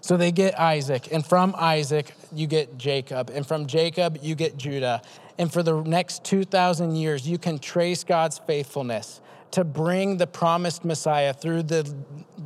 So 0.00 0.16
they 0.16 0.32
get 0.32 0.58
Isaac, 0.58 1.12
and 1.12 1.26
from 1.26 1.54
Isaac, 1.58 2.14
you 2.32 2.46
get 2.46 2.78
Jacob, 2.78 3.28
and 3.30 3.46
from 3.46 3.66
Jacob, 3.66 4.18
you 4.22 4.34
get 4.34 4.56
Judah. 4.56 5.02
And 5.40 5.50
for 5.50 5.62
the 5.62 5.80
next 5.80 6.22
2,000 6.24 6.96
years, 6.96 7.26
you 7.26 7.38
can 7.38 7.58
trace 7.58 8.04
God's 8.04 8.38
faithfulness 8.38 9.22
to 9.52 9.64
bring 9.64 10.18
the 10.18 10.26
promised 10.26 10.84
Messiah 10.84 11.32
through 11.32 11.62
the 11.62 11.94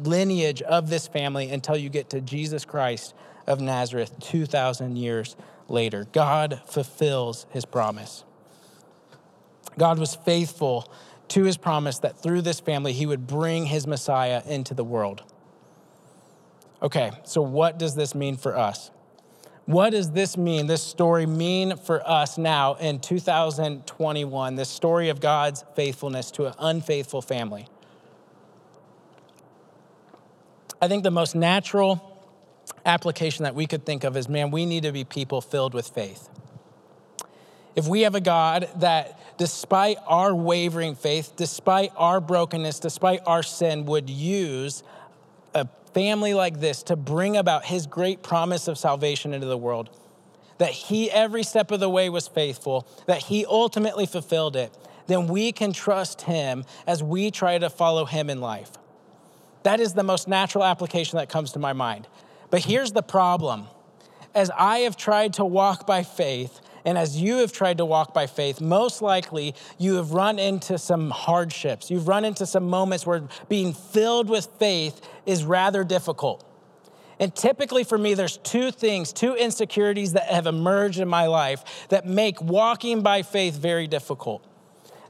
lineage 0.05 0.63
of 0.63 0.89
this 0.89 1.09
family 1.09 1.51
until 1.51 1.77
you 1.77 1.89
get 1.89 2.09
to 2.11 2.21
Jesus 2.21 2.65
Christ 2.65 3.13
of 3.49 3.61
Nazareth 3.61 4.17
2,000 4.21 4.97
years 4.97 5.35
later. 5.69 6.07
God 6.13 6.63
fulfills 6.67 7.47
his 7.51 7.65
promise. 7.65 8.23
God 9.77 9.99
was 9.99 10.15
faithful 10.15 10.89
to 11.31 11.43
his 11.43 11.57
promise 11.57 11.99
that 11.99 12.23
through 12.23 12.43
this 12.43 12.61
family 12.61 12.93
he 12.93 13.07
would 13.07 13.27
bring 13.27 13.67
his 13.67 13.89
Messiah 13.89 14.41
into 14.47 14.73
the 14.73 14.85
world. 14.85 15.25
Okay, 16.81 17.11
so 17.25 17.43
what 17.43 17.77
does 17.77 17.97
this 17.97 18.15
mean 18.15 18.37
for 18.37 18.57
us? 18.57 18.93
What 19.67 19.91
does 19.91 20.11
this 20.11 20.37
mean, 20.37 20.67
this 20.67 20.83
story 20.83 21.25
mean 21.25 21.77
for 21.77 22.07
us 22.07 22.37
now 22.37 22.75
in 22.75 23.01
2021, 23.01 24.57
this 24.57 24.69
story 24.69 25.09
of 25.09 25.21
God's 25.21 25.65
faithfulness 25.75 26.31
to 26.33 26.47
an 26.47 26.55
unfaithful 26.59 27.23
family? 27.23 27.67
I 30.83 30.89
think 30.89 31.03
the 31.03 31.11
most 31.11 31.35
natural 31.35 32.21
application 32.85 33.45
that 33.45 33.55
we 33.55 33.67
could 33.67 33.87
think 33.87 34.05
of 34.05 34.19
is 34.19 34.29
man, 34.29 34.51
we 34.51 34.67
need 34.67 34.83
to 34.83 34.93
be 34.93 35.05
people 35.05 35.41
filled 35.41 35.73
with 35.73 35.89
faith. 35.89 36.29
If 37.75 37.89
we 37.89 38.03
have 38.03 38.15
a 38.15 38.21
God 38.21 38.69
that, 38.77 39.19
despite 39.39 39.97
our 40.07 40.35
wavering 40.35 40.95
faith, 40.95 41.33
despite 41.37 41.91
our 41.97 42.21
brokenness, 42.21 42.79
despite 42.81 43.21
our 43.27 43.43
sin, 43.43 43.87
would 43.87 44.11
use 44.11 44.83
family 45.95 46.35
like 46.35 46.61
this 46.61 46.83
to 46.83 46.97
bring 46.97 47.37
about 47.37 47.65
his 47.65 47.87
great 47.87 48.23
promise 48.23 48.69
of 48.69 48.77
salvation 48.77 49.33
into 49.33 49.47
the 49.47 49.57
world, 49.57 49.89
that 50.59 50.71
he 50.71 51.11
every 51.11 51.43
step 51.43 51.71
of 51.71 51.81
the 51.81 51.89
way 51.89 52.11
was 52.11 52.29
faithful, 52.29 52.87
that 53.07 53.23
he 53.23 53.47
ultimately 53.47 54.05
fulfilled 54.05 54.57
it, 54.57 54.77
then 55.07 55.29
we 55.29 55.53
can 55.53 55.73
trust 55.73 56.23
him 56.23 56.65
as 56.87 57.03
we 57.03 57.31
try 57.31 57.59
to 57.59 57.71
follow 57.71 58.05
him 58.05 58.29
in 58.29 58.41
life. 58.41 58.73
That 59.63 59.81
is 59.81 59.95
the 59.95 60.03
most 60.03 60.29
natural 60.29 60.65
application 60.65 61.19
that 61.19 61.29
comes 61.29 61.53
to 61.53 61.59
my 61.59 61.73
mind. 61.73 62.07
But 62.51 62.65
here's 62.65 62.93
the 62.93 63.03
problem 63.03 63.67
as 64.35 64.51
I 64.57 64.79
have 64.81 64.97
tried 64.97 65.35
to 65.35 65.45
walk 65.45 65.87
by 65.87 66.03
faith, 66.03 66.61
and 66.85 66.99
as 66.99 67.21
you 67.21 67.39
have 67.39 67.53
tried 67.53 67.79
to 67.79 67.85
walk 67.85 68.13
by 68.13 68.27
faith, 68.27 68.61
most 68.61 69.01
likely 69.01 69.55
you 69.79 69.95
have 69.95 70.13
run 70.13 70.39
into 70.39 70.77
some 70.77 71.11
hardships. 71.11 71.91
You've 71.91 72.09
run 72.09 72.25
into 72.25 72.45
some 72.45 72.69
moments 72.69 73.07
where 73.07 73.23
being 73.49 73.73
filled 73.73 74.29
with 74.29 74.49
faith 74.59 75.01
is 75.25 75.45
rather 75.45 75.83
difficult. 75.83 76.45
And 77.19 77.35
typically 77.35 77.85
for 77.85 77.97
me, 77.97 78.15
there's 78.15 78.37
two 78.39 78.71
things, 78.71 79.13
two 79.13 79.35
insecurities 79.35 80.13
that 80.13 80.25
have 80.25 80.47
emerged 80.47 80.99
in 80.99 81.09
my 81.09 81.27
life 81.27 81.87
that 81.89 82.07
make 82.07 82.43
walking 82.43 83.03
by 83.03 83.23
faith 83.23 83.55
very 83.55 83.87
difficult. 83.87 84.45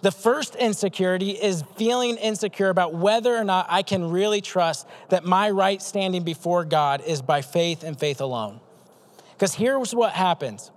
The 0.03 0.13
first 0.13 0.55
insecurity 0.55 1.31
is 1.31 1.65
feeling 1.77 2.17
insecure 2.19 2.69
about 2.69 2.95
whether 2.95 3.35
or 3.35 3.43
not 3.43 3.67
I 3.71 3.83
can 3.83 4.11
really 4.11 4.43
trust 4.43 4.87
that 5.09 5.25
my 5.25 5.49
right 5.49 5.81
standing 5.81 6.25
before 6.25 6.67
God 6.67 7.03
is 7.07 7.23
by 7.23 7.41
faith 7.41 7.83
and 7.83 7.99
faith 7.99 8.21
alone. 8.21 8.61
Because 9.33 9.55
here's 9.55 9.95
what 9.95 10.13
happens 10.13 10.71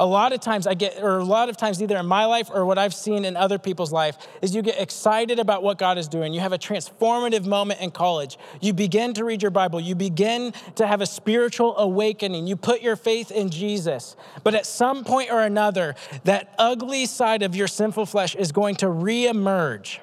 a 0.00 0.06
lot 0.06 0.32
of 0.32 0.40
times 0.40 0.66
I 0.66 0.74
get, 0.74 1.02
or 1.02 1.18
a 1.18 1.24
lot 1.24 1.48
of 1.48 1.56
times 1.56 1.82
either 1.82 1.96
in 1.96 2.06
my 2.06 2.24
life 2.24 2.50
or 2.52 2.64
what 2.64 2.78
I've 2.78 2.94
seen 2.94 3.24
in 3.24 3.36
other 3.36 3.58
people's 3.58 3.92
life, 3.92 4.16
is 4.40 4.54
you 4.54 4.62
get 4.62 4.80
excited 4.80 5.38
about 5.38 5.62
what 5.62 5.78
God 5.78 5.98
is 5.98 6.08
doing. 6.08 6.32
You 6.32 6.40
have 6.40 6.52
a 6.52 6.58
transformative 6.58 7.46
moment 7.46 7.80
in 7.80 7.90
college. 7.90 8.38
You 8.60 8.72
begin 8.72 9.14
to 9.14 9.24
read 9.24 9.42
your 9.42 9.50
Bible. 9.50 9.80
You 9.80 9.94
begin 9.94 10.52
to 10.76 10.86
have 10.86 11.00
a 11.00 11.06
spiritual 11.06 11.76
awakening. 11.78 12.46
You 12.46 12.56
put 12.56 12.82
your 12.82 12.96
faith 12.96 13.30
in 13.30 13.50
Jesus. 13.50 14.16
But 14.42 14.54
at 14.54 14.66
some 14.66 15.04
point 15.04 15.30
or 15.30 15.40
another, 15.40 15.94
that 16.24 16.54
ugly 16.58 17.06
side 17.06 17.42
of 17.42 17.54
your 17.54 17.68
sinful 17.68 18.06
flesh 18.06 18.34
is 18.34 18.52
going 18.52 18.76
to 18.76 18.86
reemerge. 18.86 19.98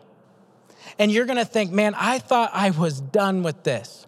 And 0.98 1.12
you're 1.12 1.26
going 1.26 1.38
to 1.38 1.46
think, 1.46 1.72
man, 1.72 1.94
I 1.96 2.20
thought 2.20 2.52
I 2.54 2.72
was 2.72 3.02
done 3.02 3.44
with 3.44 3.64
this. 3.64 4.06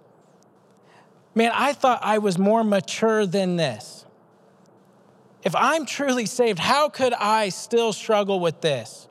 Man, 1.33 1.51
I 1.53 1.73
thought 1.73 2.01
I 2.03 2.17
was 2.17 2.37
more 2.37 2.63
mature 2.63 3.25
than 3.25 3.55
this. 3.55 4.05
If 5.43 5.55
I'm 5.55 5.85
truly 5.85 6.25
saved, 6.25 6.59
how 6.59 6.89
could 6.89 7.13
I 7.13 7.49
still 7.49 7.93
struggle 7.93 8.39
with 8.39 8.61
this? 8.61 9.07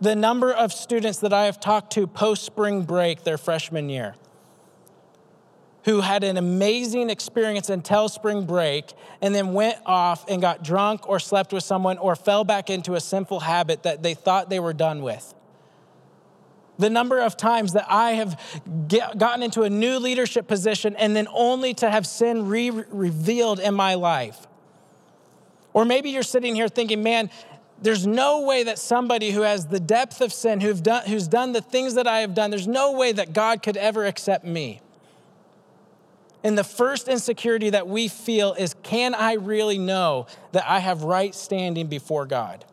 The 0.00 0.16
number 0.16 0.52
of 0.52 0.72
students 0.72 1.20
that 1.20 1.32
I 1.32 1.44
have 1.44 1.60
talked 1.60 1.92
to 1.92 2.06
post 2.06 2.44
spring 2.44 2.82
break 2.82 3.24
their 3.24 3.38
freshman 3.38 3.88
year 3.88 4.14
who 5.84 6.00
had 6.00 6.24
an 6.24 6.36
amazing 6.36 7.10
experience 7.10 7.68
until 7.68 8.08
spring 8.08 8.46
break 8.46 8.92
and 9.20 9.34
then 9.34 9.52
went 9.52 9.76
off 9.84 10.24
and 10.28 10.40
got 10.40 10.64
drunk 10.64 11.06
or 11.08 11.20
slept 11.20 11.52
with 11.52 11.62
someone 11.62 11.98
or 11.98 12.16
fell 12.16 12.42
back 12.42 12.70
into 12.70 12.94
a 12.94 13.00
sinful 13.00 13.40
habit 13.40 13.82
that 13.82 14.02
they 14.02 14.14
thought 14.14 14.48
they 14.48 14.60
were 14.60 14.72
done 14.72 15.02
with. 15.02 15.34
The 16.78 16.90
number 16.90 17.20
of 17.20 17.36
times 17.36 17.74
that 17.74 17.86
I 17.88 18.12
have 18.12 18.40
get, 18.88 19.16
gotten 19.18 19.42
into 19.42 19.62
a 19.62 19.70
new 19.70 19.98
leadership 19.98 20.48
position 20.48 20.96
and 20.96 21.14
then 21.14 21.28
only 21.32 21.74
to 21.74 21.90
have 21.90 22.06
sin 22.06 22.48
re 22.48 22.70
revealed 22.70 23.60
in 23.60 23.74
my 23.74 23.94
life. 23.94 24.46
Or 25.74 25.84
maybe 25.84 26.08
you're 26.10 26.22
sitting 26.22 26.54
here 26.54 26.68
thinking, 26.68 27.02
man, 27.02 27.28
there's 27.82 28.06
no 28.06 28.42
way 28.42 28.62
that 28.62 28.78
somebody 28.78 29.32
who 29.32 29.42
has 29.42 29.66
the 29.66 29.80
depth 29.80 30.22
of 30.22 30.32
sin, 30.32 30.60
who've 30.60 30.82
done, 30.82 31.06
who's 31.06 31.28
done 31.28 31.52
the 31.52 31.60
things 31.60 31.94
that 31.94 32.06
I 32.06 32.20
have 32.20 32.34
done, 32.34 32.50
there's 32.50 32.68
no 32.68 32.92
way 32.92 33.12
that 33.12 33.34
God 33.34 33.62
could 33.62 33.76
ever 33.76 34.06
accept 34.06 34.44
me. 34.44 34.80
And 36.44 36.56
the 36.56 36.64
first 36.64 37.08
insecurity 37.08 37.70
that 37.70 37.88
we 37.88 38.06
feel 38.06 38.52
is 38.54 38.74
can 38.82 39.14
I 39.14 39.34
really 39.34 39.78
know 39.78 40.26
that 40.52 40.64
I 40.66 40.78
have 40.78 41.02
right 41.02 41.34
standing 41.34 41.88
before 41.88 42.26
God? 42.26 42.64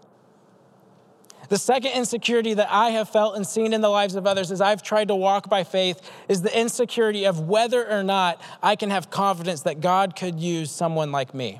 The 1.49 1.57
second 1.57 1.91
insecurity 1.91 2.53
that 2.53 2.71
I 2.71 2.91
have 2.91 3.09
felt 3.09 3.35
and 3.35 3.45
seen 3.45 3.73
in 3.73 3.81
the 3.81 3.89
lives 3.89 4.15
of 4.15 4.25
others 4.27 4.51
as 4.51 4.61
I've 4.61 4.83
tried 4.83 5.09
to 5.09 5.15
walk 5.15 5.49
by 5.49 5.63
faith 5.63 5.99
is 6.29 6.41
the 6.41 6.57
insecurity 6.57 7.25
of 7.25 7.41
whether 7.41 7.89
or 7.89 8.03
not 8.03 8.41
I 8.61 8.75
can 8.75 8.89
have 8.89 9.09
confidence 9.09 9.61
that 9.63 9.81
God 9.81 10.15
could 10.15 10.39
use 10.39 10.71
someone 10.71 11.11
like 11.11 11.33
me. 11.33 11.59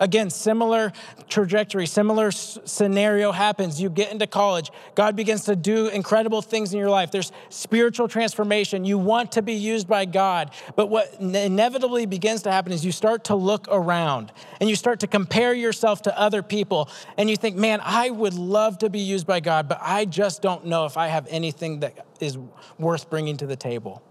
Again, 0.00 0.28
similar 0.30 0.92
trajectory, 1.28 1.86
similar 1.86 2.32
scenario 2.32 3.30
happens. 3.30 3.80
You 3.80 3.90
get 3.90 4.10
into 4.10 4.26
college, 4.26 4.70
God 4.94 5.14
begins 5.14 5.44
to 5.44 5.54
do 5.54 5.86
incredible 5.86 6.42
things 6.42 6.72
in 6.72 6.80
your 6.80 6.90
life. 6.90 7.10
There's 7.12 7.30
spiritual 7.48 8.08
transformation. 8.08 8.84
You 8.84 8.98
want 8.98 9.32
to 9.32 9.42
be 9.42 9.54
used 9.54 9.86
by 9.86 10.04
God. 10.04 10.50
But 10.74 10.88
what 10.88 11.14
inevitably 11.20 12.06
begins 12.06 12.42
to 12.42 12.52
happen 12.52 12.72
is 12.72 12.84
you 12.84 12.92
start 12.92 13.24
to 13.24 13.36
look 13.36 13.68
around 13.70 14.32
and 14.60 14.68
you 14.68 14.76
start 14.76 15.00
to 15.00 15.06
compare 15.06 15.54
yourself 15.54 16.02
to 16.02 16.18
other 16.18 16.42
people. 16.42 16.88
And 17.16 17.30
you 17.30 17.36
think, 17.36 17.56
man, 17.56 17.80
I 17.82 18.10
would 18.10 18.34
love 18.34 18.78
to 18.78 18.90
be 18.90 19.00
used 19.00 19.26
by 19.26 19.40
God, 19.40 19.68
but 19.68 19.78
I 19.80 20.06
just 20.06 20.42
don't 20.42 20.66
know 20.66 20.86
if 20.86 20.96
I 20.96 21.06
have 21.06 21.26
anything 21.30 21.80
that 21.80 22.04
is 22.20 22.36
worth 22.78 23.08
bringing 23.10 23.36
to 23.36 23.46
the 23.46 23.56
table 23.56 24.02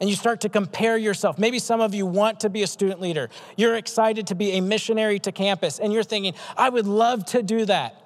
and 0.00 0.08
you 0.08 0.16
start 0.16 0.40
to 0.40 0.48
compare 0.48 0.96
yourself. 0.96 1.38
Maybe 1.38 1.58
some 1.58 1.80
of 1.80 1.94
you 1.94 2.06
want 2.06 2.40
to 2.40 2.50
be 2.50 2.62
a 2.62 2.66
student 2.66 3.00
leader. 3.00 3.28
You're 3.56 3.76
excited 3.76 4.26
to 4.28 4.34
be 4.34 4.52
a 4.52 4.60
missionary 4.60 5.18
to 5.20 5.32
campus, 5.32 5.78
and 5.78 5.92
you're 5.92 6.02
thinking, 6.02 6.34
I 6.56 6.70
would 6.70 6.86
love 6.86 7.24
to 7.26 7.42
do 7.42 7.64
that. 7.66 7.96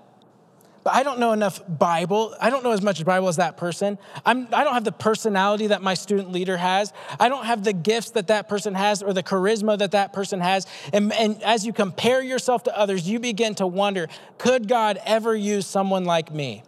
But 0.84 0.94
I 0.94 1.02
don't 1.02 1.18
know 1.18 1.32
enough 1.32 1.62
Bible. 1.66 2.36
I 2.38 2.50
don't 2.50 2.62
know 2.62 2.72
as 2.72 2.82
much 2.82 3.02
Bible 3.06 3.28
as 3.28 3.36
that 3.36 3.56
person. 3.56 3.98
I'm, 4.26 4.46
I 4.52 4.64
don't 4.64 4.74
have 4.74 4.84
the 4.84 4.92
personality 4.92 5.68
that 5.68 5.80
my 5.80 5.94
student 5.94 6.30
leader 6.30 6.58
has. 6.58 6.92
I 7.18 7.30
don't 7.30 7.46
have 7.46 7.64
the 7.64 7.72
gifts 7.72 8.10
that 8.10 8.26
that 8.26 8.50
person 8.50 8.74
has 8.74 9.02
or 9.02 9.14
the 9.14 9.22
charisma 9.22 9.78
that 9.78 9.92
that 9.92 10.12
person 10.12 10.40
has. 10.40 10.66
And, 10.92 11.10
and 11.14 11.42
as 11.42 11.64
you 11.64 11.72
compare 11.72 12.22
yourself 12.22 12.64
to 12.64 12.78
others, 12.78 13.08
you 13.08 13.18
begin 13.18 13.54
to 13.56 13.66
wonder 13.66 14.08
could 14.36 14.68
God 14.68 15.00
ever 15.06 15.34
use 15.34 15.66
someone 15.66 16.04
like 16.04 16.30
me? 16.30 16.62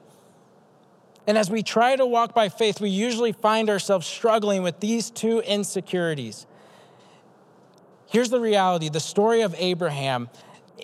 And 1.26 1.36
as 1.36 1.50
we 1.50 1.62
try 1.62 1.96
to 1.96 2.06
walk 2.06 2.34
by 2.34 2.48
faith, 2.48 2.80
we 2.80 2.90
usually 2.90 3.32
find 3.32 3.68
ourselves 3.68 4.06
struggling 4.06 4.62
with 4.62 4.80
these 4.80 5.10
two 5.10 5.40
insecurities. 5.40 6.46
Here's 8.06 8.30
the 8.30 8.40
reality 8.40 8.88
the 8.88 9.00
story 9.00 9.40
of 9.42 9.54
Abraham 9.58 10.28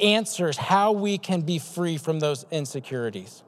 answers 0.01 0.57
how 0.57 0.93
we 0.93 1.19
can 1.19 1.43
be 1.43 1.59
free 1.59 1.97
from 1.97 2.21
those 2.21 2.45
insecurities. 2.51 3.43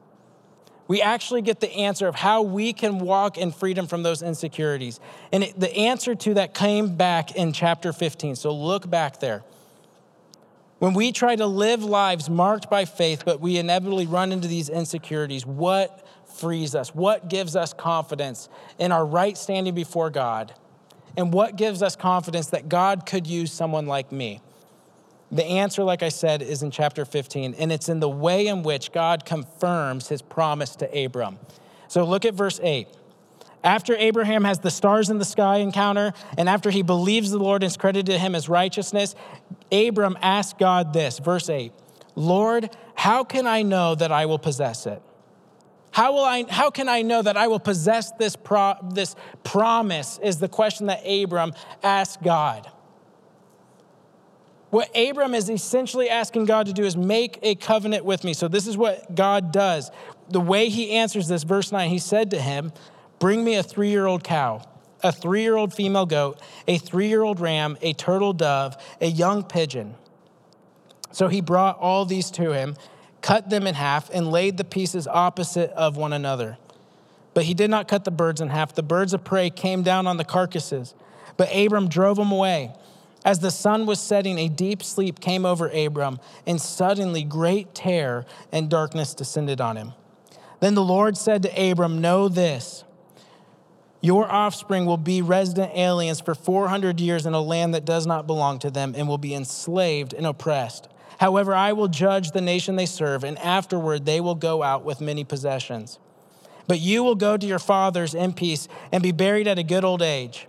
We 0.87 1.01
actually 1.01 1.41
get 1.41 1.59
the 1.61 1.71
answer 1.71 2.07
of 2.07 2.15
how 2.15 2.43
we 2.43 2.71
can 2.71 2.99
walk 2.99 3.37
in 3.39 3.51
freedom 3.51 3.87
from 3.87 4.03
those 4.03 4.21
insecurities. 4.21 4.99
And 5.31 5.43
it, 5.43 5.59
the 5.59 5.75
answer 5.75 6.13
to 6.13 6.35
that 6.35 6.53
came 6.53 6.95
back 6.95 7.35
in 7.35 7.53
chapter 7.53 7.91
15. 7.91 8.35
So 8.35 8.53
look 8.53 8.87
back 8.87 9.19
there. 9.19 9.43
When 10.77 10.93
we 10.93 11.11
try 11.11 11.35
to 11.35 11.47
live 11.47 11.83
lives 11.83 12.29
marked 12.29 12.69
by 12.69 12.85
faith, 12.85 13.23
but 13.25 13.41
we 13.41 13.57
inevitably 13.57 14.05
run 14.05 14.31
into 14.31 14.47
these 14.47 14.69
insecurities, 14.69 15.43
what 15.45 16.04
frees 16.39 16.75
us? 16.75 16.93
What 16.93 17.29
gives 17.29 17.55
us 17.55 17.73
confidence 17.73 18.49
in 18.77 18.91
our 18.91 19.05
right 19.05 19.37
standing 19.37 19.73
before 19.73 20.09
God? 20.09 20.53
And 21.17 21.33
what 21.33 21.55
gives 21.55 21.81
us 21.81 21.95
confidence 21.95 22.47
that 22.47 22.69
God 22.69 23.05
could 23.05 23.25
use 23.25 23.51
someone 23.51 23.87
like 23.87 24.11
me? 24.11 24.41
The 25.31 25.45
answer, 25.45 25.83
like 25.83 26.03
I 26.03 26.09
said, 26.09 26.41
is 26.41 26.61
in 26.61 26.71
chapter 26.71 27.03
15, 27.03 27.55
and 27.57 27.71
it's 27.71 27.89
in 27.89 27.99
the 27.99 28.09
way 28.09 28.47
in 28.47 28.63
which 28.63 28.91
God 28.91 29.25
confirms 29.25 30.07
his 30.07 30.21
promise 30.21 30.75
to 30.77 31.05
Abram. 31.05 31.39
So 31.87 32.05
look 32.05 32.25
at 32.25 32.33
verse 32.33 32.59
8. 32.61 32.87
After 33.63 33.95
Abraham 33.95 34.43
has 34.43 34.59
the 34.59 34.69
stars 34.69 35.09
in 35.09 35.17
the 35.17 35.25
sky 35.25 35.57
encounter, 35.57 36.13
and 36.37 36.47
after 36.47 36.69
he 36.69 36.83
believes 36.83 37.31
the 37.31 37.39
Lord 37.39 37.63
and 37.63 37.71
is 37.71 37.77
credited 37.77 38.05
to 38.07 38.19
him 38.19 38.35
as 38.35 38.47
righteousness, 38.47 39.15
Abram 39.71 40.17
asks 40.21 40.55
God 40.59 40.93
this, 40.93 41.17
verse 41.17 41.49
8 41.49 41.73
Lord, 42.15 42.69
how 42.93 43.23
can 43.23 43.47
I 43.47 43.63
know 43.63 43.95
that 43.95 44.11
I 44.11 44.27
will 44.27 44.39
possess 44.39 44.85
it? 44.85 45.01
How, 45.95 46.11
will 46.11 46.25
I, 46.25 46.43
how 46.49 46.71
can 46.71 46.89
I 46.89 47.03
know 47.03 47.21
that 47.21 47.37
I 47.37 47.47
will 47.47 47.57
possess 47.57 48.11
this, 48.19 48.35
pro, 48.35 48.73
this 48.91 49.15
promise? 49.45 50.19
Is 50.21 50.39
the 50.39 50.49
question 50.49 50.87
that 50.87 50.99
Abram 51.07 51.53
asked 51.81 52.21
God. 52.21 52.69
What 54.71 54.89
Abram 54.93 55.33
is 55.33 55.49
essentially 55.49 56.09
asking 56.09 56.47
God 56.47 56.65
to 56.65 56.73
do 56.73 56.83
is 56.83 56.97
make 56.97 57.39
a 57.43 57.55
covenant 57.55 58.03
with 58.03 58.25
me. 58.25 58.33
So, 58.33 58.49
this 58.49 58.67
is 58.67 58.75
what 58.75 59.15
God 59.15 59.53
does. 59.53 59.89
The 60.27 60.41
way 60.41 60.67
he 60.67 60.91
answers 60.91 61.29
this, 61.29 61.43
verse 61.43 61.71
9, 61.71 61.89
he 61.89 61.99
said 61.99 62.29
to 62.31 62.41
him, 62.41 62.73
Bring 63.19 63.45
me 63.45 63.55
a 63.55 63.63
three 63.63 63.89
year 63.89 64.05
old 64.05 64.21
cow, 64.21 64.63
a 65.01 65.13
three 65.13 65.43
year 65.43 65.55
old 65.55 65.73
female 65.73 66.05
goat, 66.05 66.41
a 66.67 66.77
three 66.77 67.07
year 67.07 67.23
old 67.23 67.39
ram, 67.39 67.77
a 67.81 67.93
turtle 67.93 68.33
dove, 68.33 68.75
a 68.99 69.07
young 69.07 69.43
pigeon. 69.43 69.95
So 71.13 71.29
he 71.29 71.39
brought 71.39 71.79
all 71.79 72.03
these 72.03 72.29
to 72.31 72.51
him 72.51 72.75
cut 73.25 73.49
them 73.49 73.65
in 73.65 73.73
half, 73.73 74.11
and 74.11 74.31
laid 74.31 74.55
the 74.55 74.63
pieces 74.63 75.07
opposite 75.07 75.71
of 75.71 75.97
one 75.97 76.13
another. 76.13 76.59
But 77.33 77.45
he 77.45 77.55
did 77.55 77.71
not 77.71 77.87
cut 77.87 78.05
the 78.05 78.11
birds 78.11 78.39
in 78.39 78.49
half. 78.49 78.75
The 78.75 78.83
birds 78.83 79.15
of 79.15 79.23
prey 79.23 79.49
came 79.49 79.81
down 79.81 80.05
on 80.05 80.17
the 80.17 80.23
carcasses, 80.23 80.93
but 81.35 81.49
Abram 81.51 81.89
drove 81.89 82.17
them 82.17 82.31
away. 82.31 82.71
As 83.25 83.39
the 83.39 83.49
sun 83.49 83.87
was 83.87 83.99
setting, 83.99 84.37
a 84.37 84.47
deep 84.47 84.83
sleep 84.83 85.19
came 85.19 85.43
over 85.43 85.69
Abram, 85.69 86.19
and 86.45 86.61
suddenly 86.61 87.23
great 87.23 87.73
terror 87.73 88.27
and 88.51 88.69
darkness 88.69 89.15
descended 89.15 89.59
on 89.59 89.75
him. 89.75 89.93
Then 90.59 90.75
the 90.75 90.83
Lord 90.83 91.17
said 91.17 91.41
to 91.43 91.71
Abram, 91.71 92.01
Know 92.01 92.29
this. 92.29 92.83
Your 94.01 94.31
offspring 94.31 94.85
will 94.85 94.97
be 94.97 95.23
resident 95.23 95.75
aliens 95.75 96.21
for 96.21 96.35
400 96.35 96.99
years 96.99 97.25
in 97.25 97.33
a 97.33 97.41
land 97.41 97.73
that 97.73 97.85
does 97.85 98.05
not 98.05 98.27
belong 98.27 98.59
to 98.59 98.69
them 98.69 98.93
and 98.95 99.07
will 99.07 99.17
be 99.17 99.33
enslaved 99.33 100.13
and 100.13 100.27
oppressed. 100.27 100.89
However, 101.19 101.53
I 101.53 101.73
will 101.73 101.87
judge 101.87 102.31
the 102.31 102.41
nation 102.41 102.75
they 102.75 102.85
serve, 102.85 103.23
and 103.23 103.37
afterward 103.39 104.05
they 104.05 104.19
will 104.19 104.35
go 104.35 104.63
out 104.63 104.83
with 104.83 105.01
many 105.01 105.23
possessions. 105.23 105.99
But 106.67 106.79
you 106.79 107.03
will 107.03 107.15
go 107.15 107.37
to 107.37 107.45
your 107.45 107.59
fathers 107.59 108.13
in 108.13 108.33
peace 108.33 108.67
and 108.91 109.03
be 109.03 109.11
buried 109.11 109.47
at 109.47 109.59
a 109.59 109.63
good 109.63 109.85
old 109.85 110.01
age. 110.01 110.47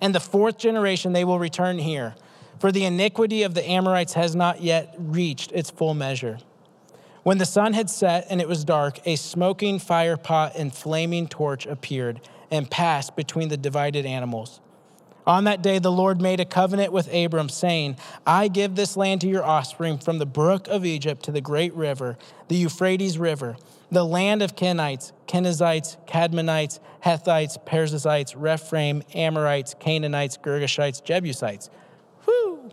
And 0.00 0.14
the 0.14 0.20
fourth 0.20 0.58
generation 0.58 1.12
they 1.12 1.24
will 1.24 1.38
return 1.38 1.78
here, 1.78 2.14
for 2.58 2.72
the 2.72 2.84
iniquity 2.84 3.42
of 3.42 3.54
the 3.54 3.68
Amorites 3.68 4.14
has 4.14 4.34
not 4.34 4.62
yet 4.62 4.94
reached 4.98 5.52
its 5.52 5.70
full 5.70 5.94
measure. 5.94 6.38
When 7.22 7.38
the 7.38 7.46
sun 7.46 7.74
had 7.74 7.90
set 7.90 8.26
and 8.30 8.40
it 8.40 8.48
was 8.48 8.64
dark, 8.64 9.00
a 9.06 9.16
smoking 9.16 9.78
firepot 9.78 10.52
and 10.56 10.72
flaming 10.72 11.28
torch 11.28 11.66
appeared 11.66 12.20
and 12.50 12.70
passed 12.70 13.16
between 13.16 13.48
the 13.48 13.56
divided 13.56 14.06
animals. 14.06 14.60
On 15.28 15.44
that 15.44 15.60
day, 15.60 15.78
the 15.78 15.92
Lord 15.92 16.22
made 16.22 16.40
a 16.40 16.46
covenant 16.46 16.90
with 16.90 17.12
Abram, 17.12 17.50
saying, 17.50 17.98
I 18.26 18.48
give 18.48 18.76
this 18.76 18.96
land 18.96 19.20
to 19.20 19.28
your 19.28 19.44
offspring 19.44 19.98
from 19.98 20.18
the 20.18 20.24
brook 20.24 20.68
of 20.68 20.86
Egypt 20.86 21.22
to 21.24 21.30
the 21.30 21.42
great 21.42 21.74
river, 21.74 22.16
the 22.48 22.56
Euphrates 22.56 23.18
River, 23.18 23.58
the 23.90 24.06
land 24.06 24.40
of 24.40 24.56
Kenites, 24.56 25.12
Kenizzites, 25.26 25.98
Kadmonites, 26.06 26.80
Hethites, 27.04 27.62
Perizzites, 27.66 28.34
Rephaim, 28.34 29.02
Amorites, 29.14 29.74
Canaanites, 29.78 30.38
Girgashites, 30.38 31.04
Jebusites. 31.04 31.68
Whoo! 32.26 32.70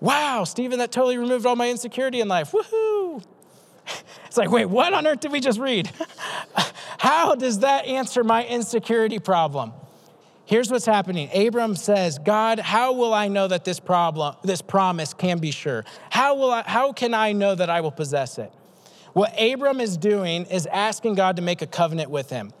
Wow, 0.00 0.44
Stephen, 0.44 0.78
that 0.78 0.92
totally 0.92 1.18
removed 1.18 1.44
all 1.44 1.56
my 1.56 1.68
insecurity 1.68 2.22
in 2.22 2.28
life. 2.28 2.52
Woohoo! 2.52 3.22
It's 4.26 4.36
like, 4.36 4.50
wait, 4.50 4.66
what 4.66 4.92
on 4.92 5.06
earth 5.06 5.20
did 5.20 5.32
we 5.32 5.40
just 5.40 5.58
read? 5.58 5.90
How 6.98 7.34
does 7.36 7.60
that 7.60 7.86
answer 7.86 8.24
my 8.24 8.44
insecurity 8.44 9.18
problem? 9.18 9.72
Here's 10.46 10.70
what's 10.70 10.86
happening. 10.86 11.28
Abram 11.34 11.74
says, 11.74 12.18
God, 12.20 12.60
how 12.60 12.92
will 12.92 13.12
I 13.12 13.26
know 13.26 13.48
that 13.48 13.64
this 13.64 13.80
problem, 13.80 14.36
this 14.44 14.62
promise 14.62 15.12
can 15.12 15.38
be 15.38 15.50
sure? 15.50 15.84
How, 16.08 16.36
will 16.36 16.52
I, 16.52 16.62
how 16.62 16.92
can 16.92 17.14
I 17.14 17.32
know 17.32 17.56
that 17.56 17.68
I 17.68 17.80
will 17.80 17.90
possess 17.90 18.38
it? 18.38 18.52
What 19.12 19.34
Abram 19.40 19.80
is 19.80 19.96
doing 19.96 20.44
is 20.46 20.66
asking 20.66 21.14
God 21.16 21.36
to 21.36 21.42
make 21.42 21.62
a 21.62 21.66
covenant 21.66 22.10
with 22.10 22.30
him. 22.30 22.52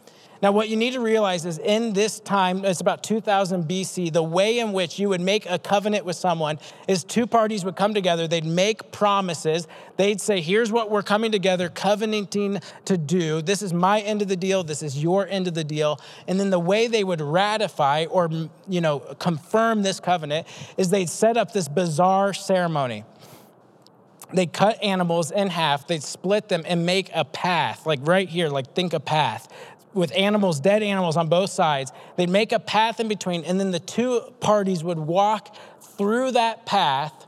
Now, 0.42 0.52
what 0.52 0.68
you 0.68 0.76
need 0.76 0.92
to 0.92 1.00
realize 1.00 1.46
is 1.46 1.58
in 1.58 1.94
this 1.94 2.20
time, 2.20 2.64
it's 2.64 2.80
about 2.80 3.02
2000 3.02 3.64
BC, 3.64 4.12
the 4.12 4.22
way 4.22 4.58
in 4.58 4.72
which 4.72 4.98
you 4.98 5.08
would 5.08 5.20
make 5.20 5.48
a 5.48 5.58
covenant 5.58 6.04
with 6.04 6.16
someone 6.16 6.58
is 6.86 7.04
two 7.04 7.26
parties 7.26 7.64
would 7.64 7.76
come 7.76 7.94
together, 7.94 8.28
they'd 8.28 8.44
make 8.44 8.92
promises, 8.92 9.66
they'd 9.96 10.20
say, 10.20 10.40
Here's 10.40 10.70
what 10.70 10.90
we're 10.90 11.02
coming 11.02 11.32
together, 11.32 11.68
covenanting 11.68 12.60
to 12.84 12.98
do. 12.98 13.40
This 13.40 13.62
is 13.62 13.72
my 13.72 14.00
end 14.00 14.20
of 14.20 14.28
the 14.28 14.36
deal, 14.36 14.62
this 14.62 14.82
is 14.82 15.02
your 15.02 15.26
end 15.26 15.48
of 15.48 15.54
the 15.54 15.64
deal. 15.64 16.00
And 16.28 16.38
then 16.38 16.50
the 16.50 16.58
way 16.58 16.86
they 16.86 17.04
would 17.04 17.20
ratify 17.20 18.04
or, 18.10 18.28
you 18.68 18.80
know, 18.80 19.00
confirm 19.18 19.82
this 19.82 20.00
covenant 20.00 20.46
is 20.76 20.90
they'd 20.90 21.08
set 21.08 21.36
up 21.36 21.52
this 21.52 21.68
bizarre 21.68 22.34
ceremony 22.34 23.04
they'd 24.32 24.52
cut 24.52 24.82
animals 24.82 25.30
in 25.30 25.48
half, 25.48 25.86
they'd 25.86 26.02
split 26.02 26.48
them 26.48 26.62
and 26.66 26.84
make 26.84 27.08
a 27.14 27.24
path, 27.24 27.86
like 27.86 28.00
right 28.02 28.28
here, 28.28 28.48
like 28.48 28.74
think 28.74 28.92
a 28.92 28.98
path 28.98 29.46
with 29.96 30.12
animals, 30.14 30.60
dead 30.60 30.82
animals 30.82 31.16
on 31.16 31.28
both 31.28 31.50
sides. 31.50 31.90
They'd 32.16 32.30
make 32.30 32.52
a 32.52 32.60
path 32.60 33.00
in 33.00 33.08
between, 33.08 33.44
and 33.44 33.58
then 33.58 33.70
the 33.70 33.80
two 33.80 34.20
parties 34.40 34.84
would 34.84 34.98
walk 34.98 35.56
through 35.80 36.32
that 36.32 36.66
path, 36.66 37.26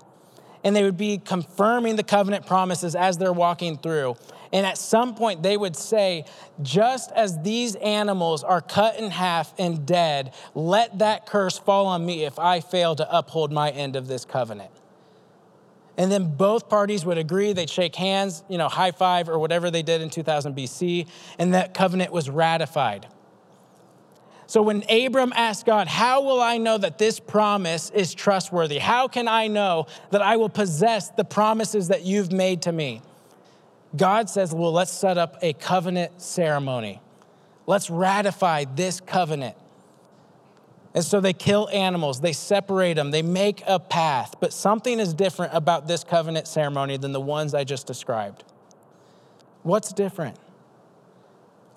and 0.63 0.77
they 0.77 0.85
would 0.85 0.97
be 0.99 1.19
confirming 1.19 1.97
the 1.97 2.03
covenant 2.03 2.47
promises 2.47 2.95
as 2.95 3.17
they're 3.17 3.33
walking 3.33 3.79
through. 3.79 4.17
And 4.53 4.65
at 4.67 4.79
some 4.79 5.15
point, 5.15 5.43
they 5.43 5.57
would 5.57 5.77
say, 5.77 6.25
Just 6.63 7.11
as 7.13 7.41
these 7.43 7.75
animals 7.77 8.45
are 8.45 8.61
cut 8.61 8.99
in 8.99 9.11
half 9.11 9.53
and 9.59 9.87
dead, 9.87 10.35
let 10.55 10.99
that 10.99 11.27
curse 11.27 11.59
fall 11.59 11.87
on 11.87 12.05
me 12.05 12.25
if 12.25 12.39
I 12.39 12.61
fail 12.61 12.95
to 12.97 13.17
uphold 13.17 13.53
my 13.53 13.71
end 13.71 13.97
of 13.97 14.09
this 14.09 14.25
covenant. 14.25 14.71
And 15.99 16.13
then 16.13 16.37
both 16.37 16.69
parties 16.69 17.05
would 17.05 17.19
agree, 17.19 17.53
they'd 17.53 17.69
shake 17.69 17.97
hands, 17.97 18.45
you 18.49 18.57
know, 18.57 18.69
high 18.69 18.93
five 18.93 19.29
or 19.29 19.37
whatever 19.39 19.69
they 19.69 19.83
did 19.83 20.01
in 20.01 20.11
2000 20.11 20.57
BC, 20.57 21.09
and 21.41 21.55
that 21.55 21.75
covenant 21.75 22.13
was 22.13 22.31
ratified. 22.31 23.09
So 24.47 24.63
when 24.63 24.83
Abram 24.89 25.33
asked 25.35 25.67
God, 25.67 25.89
How 25.89 26.23
will 26.23 26.41
I 26.41 26.57
know 26.57 26.79
that 26.79 26.99
this 26.99 27.19
promise 27.19 27.91
is 27.91 28.15
trustworthy? 28.15 28.79
How 28.79 29.09
can 29.09 29.27
I 29.27 29.49
know 29.49 29.89
that 30.11 30.23
I 30.23 30.37
will 30.37 30.49
possess 30.49 31.11
the 31.11 31.25
promises 31.25 31.89
that 31.89 32.05
you've 32.05 32.33
made 32.33 32.63
to 32.63 32.73
me? 32.73 33.03
God 33.97 34.31
says, 34.31 34.55
Well, 34.55 34.73
let's 34.73 34.93
set 34.93 35.19
up 35.19 35.37
a 35.43 35.53
covenant 35.53 36.23
ceremony. 36.23 37.03
Let's 37.67 37.91
ratify 37.91 38.65
this 38.75 39.01
covenant. 39.01 39.57
And 40.99 41.05
so 41.05 41.21
they 41.21 41.33
kill 41.33 41.69
animals, 41.69 42.23
they 42.23 42.33
separate 42.33 42.95
them, 42.95 43.13
they 43.13 43.23
make 43.23 43.63
a 43.69 43.79
path. 43.79 44.35
But 44.41 44.53
something 44.53 44.99
is 44.99 45.15
different 45.15 45.55
about 45.55 45.87
this 45.87 46.03
covenant 46.03 46.49
ceremony 46.49 46.97
than 46.97 47.13
the 47.13 47.21
ones 47.21 47.55
I 47.55 47.63
just 47.63 47.87
described. 47.87 48.43
What's 49.63 49.93
different? 49.93 50.37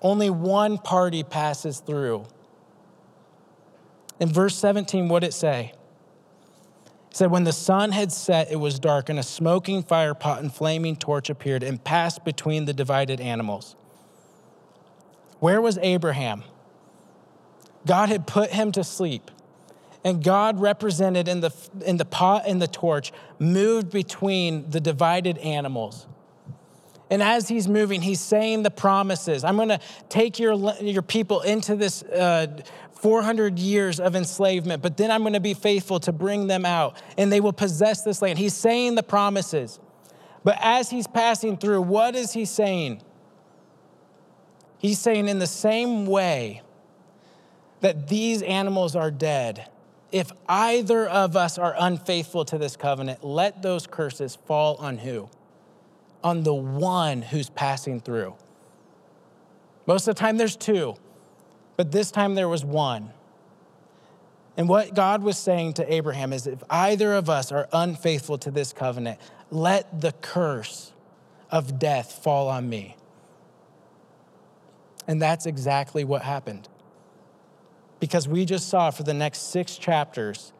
Only 0.00 0.28
one 0.28 0.76
party 0.76 1.22
passes 1.22 1.78
through. 1.78 2.24
In 4.18 4.28
verse 4.28 4.56
17, 4.56 5.08
what 5.08 5.22
it 5.22 5.34
say? 5.34 5.72
It 7.08 7.16
said, 7.16 7.30
When 7.30 7.44
the 7.44 7.52
sun 7.52 7.92
had 7.92 8.10
set, 8.10 8.50
it 8.50 8.56
was 8.56 8.80
dark, 8.80 9.08
and 9.08 9.20
a 9.20 9.22
smoking 9.22 9.84
fire 9.84 10.14
pot 10.14 10.42
and 10.42 10.52
flaming 10.52 10.96
torch 10.96 11.30
appeared 11.30 11.62
and 11.62 11.84
passed 11.84 12.24
between 12.24 12.64
the 12.64 12.72
divided 12.72 13.20
animals. 13.20 13.76
Where 15.38 15.60
was 15.60 15.78
Abraham? 15.80 16.42
God 17.86 18.08
had 18.08 18.26
put 18.26 18.50
him 18.50 18.72
to 18.72 18.84
sleep. 18.84 19.30
And 20.04 20.22
God 20.22 20.60
represented 20.60 21.28
in 21.28 21.40
the, 21.40 21.52
in 21.84 21.96
the 21.96 22.04
pot 22.04 22.44
and 22.46 22.60
the 22.60 22.66
torch 22.66 23.12
moved 23.38 23.90
between 23.90 24.68
the 24.70 24.80
divided 24.80 25.38
animals. 25.38 26.06
And 27.08 27.22
as 27.22 27.46
he's 27.46 27.68
moving, 27.68 28.00
he's 28.00 28.20
saying 28.20 28.62
the 28.62 28.70
promises. 28.70 29.44
I'm 29.44 29.56
going 29.56 29.68
to 29.68 29.80
take 30.08 30.38
your, 30.38 30.54
your 30.80 31.02
people 31.02 31.42
into 31.42 31.76
this 31.76 32.02
uh, 32.02 32.62
400 32.94 33.58
years 33.58 34.00
of 34.00 34.16
enslavement, 34.16 34.82
but 34.82 34.96
then 34.96 35.10
I'm 35.10 35.20
going 35.22 35.34
to 35.34 35.40
be 35.40 35.54
faithful 35.54 36.00
to 36.00 36.12
bring 36.12 36.46
them 36.46 36.64
out, 36.64 36.96
and 37.18 37.30
they 37.30 37.40
will 37.40 37.52
possess 37.52 38.02
this 38.02 38.22
land. 38.22 38.38
He's 38.38 38.54
saying 38.54 38.94
the 38.94 39.02
promises. 39.02 39.78
But 40.42 40.56
as 40.60 40.88
he's 40.88 41.06
passing 41.06 41.56
through, 41.56 41.82
what 41.82 42.14
is 42.14 42.32
he 42.32 42.44
saying? 42.44 43.02
He's 44.78 44.98
saying, 44.98 45.28
in 45.28 45.38
the 45.38 45.46
same 45.46 46.06
way, 46.06 46.62
that 47.82 48.08
these 48.08 48.42
animals 48.42 48.96
are 48.96 49.10
dead. 49.10 49.68
If 50.10 50.32
either 50.48 51.06
of 51.06 51.36
us 51.36 51.58
are 51.58 51.74
unfaithful 51.78 52.44
to 52.46 52.58
this 52.58 52.76
covenant, 52.76 53.22
let 53.22 53.60
those 53.60 53.86
curses 53.86 54.36
fall 54.36 54.76
on 54.76 54.98
who? 54.98 55.28
On 56.24 56.44
the 56.44 56.54
one 56.54 57.22
who's 57.22 57.50
passing 57.50 58.00
through. 58.00 58.34
Most 59.86 60.06
of 60.06 60.14
the 60.14 60.20
time, 60.20 60.38
there's 60.38 60.56
two, 60.56 60.94
but 61.76 61.90
this 61.92 62.10
time 62.10 62.34
there 62.34 62.48
was 62.48 62.64
one. 62.64 63.10
And 64.56 64.68
what 64.68 64.94
God 64.94 65.22
was 65.22 65.36
saying 65.38 65.74
to 65.74 65.92
Abraham 65.92 66.32
is 66.32 66.46
if 66.46 66.62
either 66.70 67.14
of 67.14 67.28
us 67.28 67.50
are 67.50 67.68
unfaithful 67.72 68.38
to 68.38 68.50
this 68.50 68.72
covenant, 68.72 69.18
let 69.50 70.00
the 70.00 70.12
curse 70.12 70.92
of 71.50 71.78
death 71.78 72.22
fall 72.22 72.48
on 72.48 72.68
me. 72.68 72.96
And 75.08 75.20
that's 75.20 75.46
exactly 75.46 76.04
what 76.04 76.22
happened 76.22 76.68
because 78.02 78.26
we 78.26 78.44
just 78.44 78.68
saw 78.68 78.90
for 78.90 79.04
the 79.04 79.14
next 79.14 79.52
six 79.52 79.78
chapters, 79.78 80.52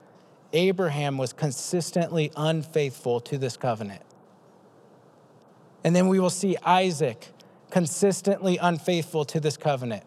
Abraham 0.52 1.18
was 1.18 1.32
consistently 1.32 2.30
unfaithful 2.36 3.18
to 3.18 3.36
this 3.36 3.56
covenant. 3.56 4.02
And 5.82 5.96
then 5.96 6.06
we 6.06 6.20
will 6.20 6.30
see 6.30 6.56
Isaac 6.64 7.30
consistently 7.68 8.58
unfaithful 8.58 9.24
to 9.24 9.40
this 9.40 9.56
covenant. 9.56 10.04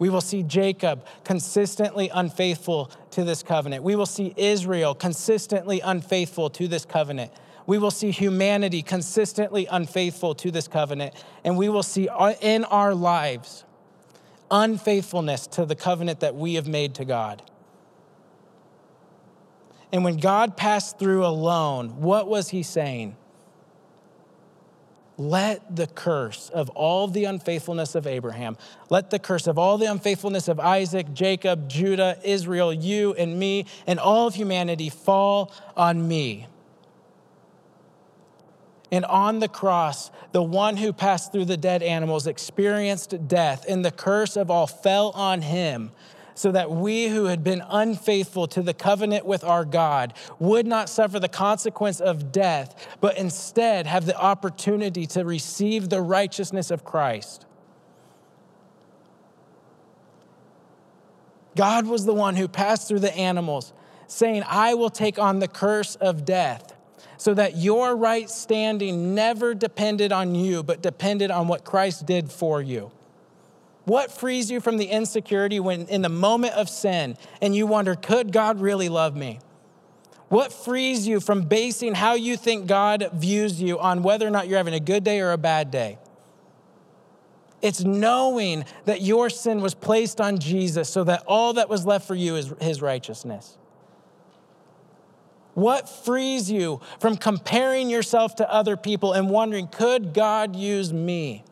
We 0.00 0.10
will 0.10 0.20
see 0.20 0.42
Jacob 0.42 1.06
consistently 1.22 2.10
unfaithful 2.12 2.90
to 3.12 3.22
this 3.22 3.44
covenant. 3.44 3.84
We 3.84 3.94
will 3.94 4.04
see 4.04 4.34
Israel 4.36 4.92
consistently 4.92 5.78
unfaithful 5.78 6.50
to 6.50 6.66
this 6.66 6.84
covenant. 6.84 7.30
We 7.68 7.78
will 7.78 7.92
see 7.92 8.10
humanity 8.10 8.82
consistently 8.82 9.68
unfaithful 9.70 10.34
to 10.34 10.50
this 10.50 10.66
covenant. 10.66 11.14
And 11.44 11.56
we 11.56 11.68
will 11.68 11.84
see 11.84 12.08
in 12.40 12.64
our 12.64 12.92
lives 12.92 13.62
unfaithfulness 14.50 15.46
to 15.48 15.64
the 15.66 15.74
covenant 15.74 16.20
that 16.20 16.34
we 16.34 16.54
have 16.54 16.66
made 16.66 16.94
to 16.94 17.04
God. 17.04 17.42
And 19.92 20.04
when 20.04 20.16
God 20.16 20.56
passed 20.56 20.98
through 20.98 21.24
alone, 21.24 22.00
what 22.00 22.28
was 22.28 22.48
he 22.48 22.62
saying? 22.62 23.16
Let 25.18 25.74
the 25.74 25.86
curse 25.86 26.50
of 26.50 26.68
all 26.70 27.08
the 27.08 27.24
unfaithfulness 27.24 27.94
of 27.94 28.06
Abraham, 28.06 28.58
let 28.90 29.10
the 29.10 29.18
curse 29.18 29.46
of 29.46 29.58
all 29.58 29.78
the 29.78 29.86
unfaithfulness 29.86 30.48
of 30.48 30.60
Isaac, 30.60 31.14
Jacob, 31.14 31.68
Judah, 31.68 32.18
Israel, 32.22 32.72
you 32.72 33.14
and 33.14 33.38
me, 33.38 33.64
and 33.86 33.98
all 33.98 34.26
of 34.26 34.34
humanity 34.34 34.90
fall 34.90 35.52
on 35.74 36.06
me. 36.06 36.48
And 38.92 39.04
on 39.04 39.40
the 39.40 39.48
cross, 39.48 40.10
the 40.32 40.42
one 40.42 40.76
who 40.76 40.92
passed 40.92 41.32
through 41.32 41.46
the 41.46 41.56
dead 41.56 41.82
animals 41.82 42.26
experienced 42.26 43.26
death, 43.26 43.64
and 43.68 43.84
the 43.84 43.90
curse 43.90 44.36
of 44.36 44.50
all 44.50 44.66
fell 44.66 45.10
on 45.10 45.42
him, 45.42 45.90
so 46.34 46.52
that 46.52 46.70
we 46.70 47.08
who 47.08 47.24
had 47.24 47.42
been 47.42 47.62
unfaithful 47.68 48.46
to 48.48 48.62
the 48.62 48.74
covenant 48.74 49.24
with 49.24 49.42
our 49.42 49.64
God 49.64 50.14
would 50.38 50.66
not 50.66 50.88
suffer 50.88 51.18
the 51.18 51.28
consequence 51.28 51.98
of 51.98 52.30
death, 52.30 52.96
but 53.00 53.16
instead 53.16 53.86
have 53.86 54.06
the 54.06 54.16
opportunity 54.16 55.06
to 55.06 55.24
receive 55.24 55.88
the 55.88 56.02
righteousness 56.02 56.70
of 56.70 56.84
Christ. 56.84 57.46
God 61.56 61.86
was 61.86 62.04
the 62.04 62.14
one 62.14 62.36
who 62.36 62.46
passed 62.46 62.86
through 62.86 63.00
the 63.00 63.16
animals, 63.16 63.72
saying, 64.06 64.44
I 64.46 64.74
will 64.74 64.90
take 64.90 65.18
on 65.18 65.38
the 65.40 65.48
curse 65.48 65.96
of 65.96 66.24
death 66.24 66.75
so 67.18 67.34
that 67.34 67.56
your 67.56 67.96
right 67.96 68.28
standing 68.28 69.14
never 69.14 69.54
depended 69.54 70.12
on 70.12 70.34
you, 70.34 70.62
but 70.62 70.82
depended 70.82 71.30
on 71.30 71.48
what 71.48 71.64
Christ 71.64 72.06
did 72.06 72.30
for 72.30 72.60
you. 72.60 72.90
What 73.84 74.10
frees 74.10 74.50
you 74.50 74.60
from 74.60 74.78
the 74.78 74.86
insecurity 74.86 75.60
when 75.60 75.86
in 75.86 76.02
the 76.02 76.08
moment 76.08 76.54
of 76.54 76.68
sin 76.68 77.16
and 77.40 77.54
you 77.54 77.66
wonder, 77.66 77.94
could 77.94 78.32
God 78.32 78.60
really 78.60 78.88
love 78.88 79.14
me? 79.14 79.38
What 80.28 80.52
frees 80.52 81.06
you 81.06 81.20
from 81.20 81.42
basing 81.42 81.94
how 81.94 82.14
you 82.14 82.36
think 82.36 82.66
God 82.66 83.10
views 83.12 83.62
you 83.62 83.78
on 83.78 84.02
whether 84.02 84.26
or 84.26 84.30
not 84.30 84.48
you're 84.48 84.56
having 84.56 84.74
a 84.74 84.80
good 84.80 85.04
day 85.04 85.20
or 85.20 85.30
a 85.30 85.38
bad 85.38 85.70
day? 85.70 85.98
It's 87.62 87.82
knowing 87.84 88.64
that 88.84 89.02
your 89.02 89.30
sin 89.30 89.60
was 89.60 89.74
placed 89.74 90.20
on 90.20 90.38
Jesus 90.38 90.88
so 90.88 91.04
that 91.04 91.22
all 91.26 91.52
that 91.54 91.68
was 91.68 91.86
left 91.86 92.06
for 92.06 92.16
you 92.16 92.36
is 92.36 92.52
his 92.60 92.82
righteousness. 92.82 93.56
What 95.56 95.88
frees 95.88 96.50
you 96.50 96.82
from 97.00 97.16
comparing 97.16 97.88
yourself 97.88 98.36
to 98.36 98.52
other 98.52 98.76
people 98.76 99.14
and 99.14 99.30
wondering, 99.30 99.68
could 99.68 100.12
God 100.12 100.54
use 100.54 100.92
me? 100.92 101.44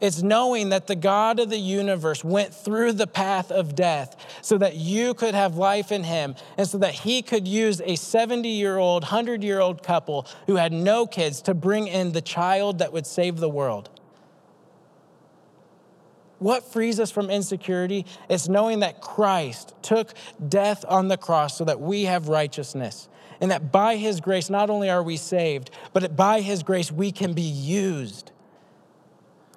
It's 0.00 0.22
knowing 0.22 0.70
that 0.70 0.88
the 0.88 0.96
God 0.96 1.38
of 1.38 1.50
the 1.50 1.56
universe 1.56 2.24
went 2.24 2.52
through 2.52 2.94
the 2.94 3.06
path 3.06 3.52
of 3.52 3.76
death 3.76 4.16
so 4.42 4.58
that 4.58 4.74
you 4.74 5.14
could 5.14 5.36
have 5.36 5.56
life 5.56 5.92
in 5.92 6.02
him 6.02 6.34
and 6.58 6.66
so 6.66 6.78
that 6.78 6.94
he 6.94 7.22
could 7.22 7.46
use 7.46 7.80
a 7.84 7.94
70 7.94 8.48
year 8.48 8.76
old, 8.76 9.04
100 9.04 9.44
year 9.44 9.60
old 9.60 9.84
couple 9.84 10.26
who 10.48 10.56
had 10.56 10.72
no 10.72 11.06
kids 11.06 11.40
to 11.42 11.54
bring 11.54 11.86
in 11.86 12.10
the 12.10 12.20
child 12.20 12.80
that 12.80 12.92
would 12.92 13.06
save 13.06 13.36
the 13.36 13.48
world. 13.48 13.88
What 16.38 16.70
frees 16.70 17.00
us 17.00 17.10
from 17.10 17.30
insecurity 17.30 18.04
is 18.28 18.48
knowing 18.48 18.80
that 18.80 19.00
Christ 19.00 19.74
took 19.82 20.12
death 20.48 20.84
on 20.86 21.08
the 21.08 21.16
cross 21.16 21.56
so 21.56 21.64
that 21.64 21.80
we 21.80 22.04
have 22.04 22.28
righteousness. 22.28 23.08
And 23.40 23.50
that 23.50 23.70
by 23.70 23.96
his 23.96 24.20
grace, 24.20 24.48
not 24.48 24.70
only 24.70 24.88
are 24.88 25.02
we 25.02 25.16
saved, 25.16 25.70
but 25.92 26.16
by 26.16 26.40
his 26.40 26.62
grace, 26.62 26.90
we 26.90 27.12
can 27.12 27.32
be 27.32 27.42
used. 27.42 28.32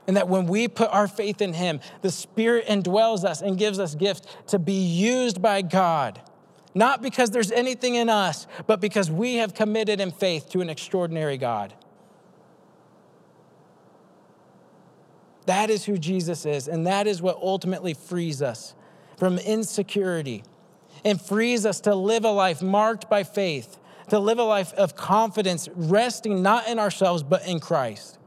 And 0.08 0.18
that 0.18 0.28
when 0.28 0.48
we 0.48 0.68
put 0.68 0.90
our 0.92 1.08
faith 1.08 1.42
in 1.42 1.54
him, 1.54 1.80
the 2.02 2.12
Spirit 2.12 2.66
indwells 2.66 3.24
us 3.24 3.42
and 3.42 3.58
gives 3.58 3.80
us 3.80 3.96
gifts 3.96 4.28
to 4.48 4.60
be 4.60 4.74
used 4.74 5.42
by 5.42 5.62
God. 5.62 6.22
Not 6.74 7.02
because 7.02 7.30
there's 7.30 7.52
anything 7.52 7.96
in 7.96 8.10
us, 8.10 8.48
but 8.68 8.82
because 8.82 9.12
we 9.12 9.36
have 9.36 9.54
committed 9.54 10.00
in 10.00 10.12
faith 10.12 10.50
to 10.50 10.62
an 10.62 10.70
extraordinary 10.70 11.38
God. 11.38 11.74
That 15.50 15.72
is 15.72 15.86
who 15.86 15.98
Jesus 15.98 16.46
is, 16.46 16.68
and 16.68 16.86
that 16.86 17.08
is 17.08 17.24
what 17.24 17.36
ultimately 17.38 17.96
frees 17.96 18.40
us 18.40 18.76
from 19.18 19.40
insecurity 19.40 20.44
and 21.04 21.20
frees 21.20 21.66
us 21.66 21.80
to 21.82 21.96
live 21.96 22.24
a 22.24 22.30
life 22.30 22.62
marked 22.62 23.10
by 23.10 23.24
faith, 23.24 23.80
to 24.10 24.20
live 24.20 24.38
a 24.38 24.44
life 24.44 24.72
of 24.74 24.96
confidence, 24.96 25.68
resting 25.74 26.44
not 26.44 26.68
in 26.68 26.78
ourselves, 26.78 27.24
but 27.24 27.48
in 27.48 27.60
Christ. 27.60 28.20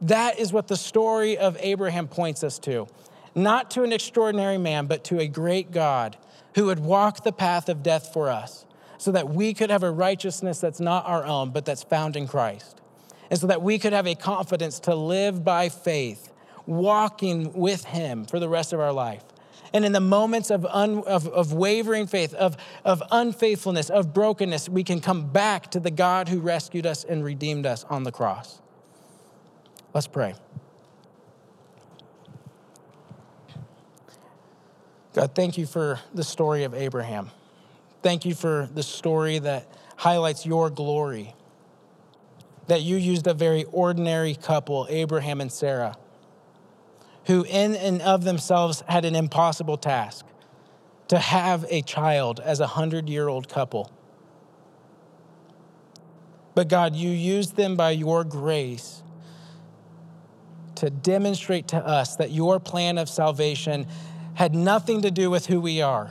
That 0.00 0.40
is 0.40 0.52
what 0.52 0.66
the 0.66 0.76
story 0.76 1.38
of 1.38 1.56
Abraham 1.60 2.08
points 2.08 2.42
us 2.42 2.58
to. 2.58 2.88
Not 3.36 3.70
to 3.72 3.84
an 3.84 3.92
extraordinary 3.92 4.58
man, 4.58 4.86
but 4.86 5.04
to 5.04 5.20
a 5.20 5.28
great 5.28 5.70
God 5.70 6.16
who 6.56 6.64
would 6.64 6.80
walk 6.80 7.22
the 7.22 7.32
path 7.32 7.68
of 7.68 7.84
death 7.84 8.12
for 8.12 8.28
us 8.28 8.66
so 8.98 9.12
that 9.12 9.28
we 9.28 9.54
could 9.54 9.70
have 9.70 9.84
a 9.84 9.90
righteousness 9.92 10.58
that's 10.58 10.80
not 10.80 11.06
our 11.06 11.24
own, 11.24 11.50
but 11.50 11.64
that's 11.64 11.84
found 11.84 12.16
in 12.16 12.26
Christ 12.26 12.80
and 13.30 13.38
so 13.38 13.46
that 13.46 13.62
we 13.62 13.78
could 13.78 13.92
have 13.92 14.06
a 14.06 14.14
confidence 14.14 14.78
to 14.80 14.94
live 14.94 15.44
by 15.44 15.68
faith, 15.68 16.32
walking 16.66 17.52
with 17.52 17.84
Him 17.84 18.24
for 18.24 18.38
the 18.38 18.48
rest 18.48 18.72
of 18.72 18.80
our 18.80 18.92
life. 18.92 19.24
And 19.72 19.84
in 19.84 19.90
the 19.90 20.00
moments 20.00 20.50
of, 20.50 20.64
un, 20.66 21.02
of, 21.04 21.26
of 21.28 21.52
wavering 21.52 22.06
faith, 22.06 22.32
of, 22.34 22.56
of 22.84 23.02
unfaithfulness, 23.10 23.90
of 23.90 24.14
brokenness, 24.14 24.68
we 24.68 24.84
can 24.84 25.00
come 25.00 25.28
back 25.30 25.70
to 25.72 25.80
the 25.80 25.90
God 25.90 26.28
who 26.28 26.38
rescued 26.38 26.86
us 26.86 27.02
and 27.02 27.24
redeemed 27.24 27.66
us 27.66 27.84
on 27.90 28.04
the 28.04 28.12
cross. 28.12 28.60
Let's 29.92 30.06
pray. 30.06 30.34
God, 35.12 35.34
thank 35.34 35.58
you 35.58 35.66
for 35.66 36.00
the 36.12 36.24
story 36.24 36.64
of 36.64 36.74
Abraham. 36.74 37.30
Thank 38.02 38.24
you 38.24 38.34
for 38.34 38.68
the 38.74 38.82
story 38.82 39.38
that 39.38 39.66
highlights 39.96 40.44
your 40.44 40.70
glory 40.70 41.34
that 42.66 42.82
you 42.82 42.96
used 42.96 43.26
a 43.26 43.34
very 43.34 43.64
ordinary 43.64 44.34
couple, 44.34 44.86
Abraham 44.88 45.40
and 45.40 45.52
Sarah, 45.52 45.96
who 47.26 47.44
in 47.44 47.74
and 47.74 48.00
of 48.02 48.24
themselves 48.24 48.82
had 48.88 49.04
an 49.04 49.14
impossible 49.14 49.76
task 49.76 50.26
to 51.08 51.18
have 51.18 51.66
a 51.68 51.82
child 51.82 52.40
as 52.40 52.60
a 52.60 52.66
hundred 52.66 53.08
year 53.08 53.28
old 53.28 53.48
couple. 53.48 53.90
But 56.54 56.68
God, 56.68 56.94
you 56.94 57.10
used 57.10 57.56
them 57.56 57.76
by 57.76 57.90
your 57.90 58.24
grace 58.24 59.02
to 60.76 60.90
demonstrate 60.90 61.68
to 61.68 61.76
us 61.76 62.16
that 62.16 62.30
your 62.30 62.60
plan 62.60 62.98
of 62.98 63.08
salvation 63.08 63.86
had 64.34 64.54
nothing 64.54 65.02
to 65.02 65.10
do 65.10 65.30
with 65.30 65.46
who 65.46 65.60
we 65.60 65.82
are. 65.82 66.10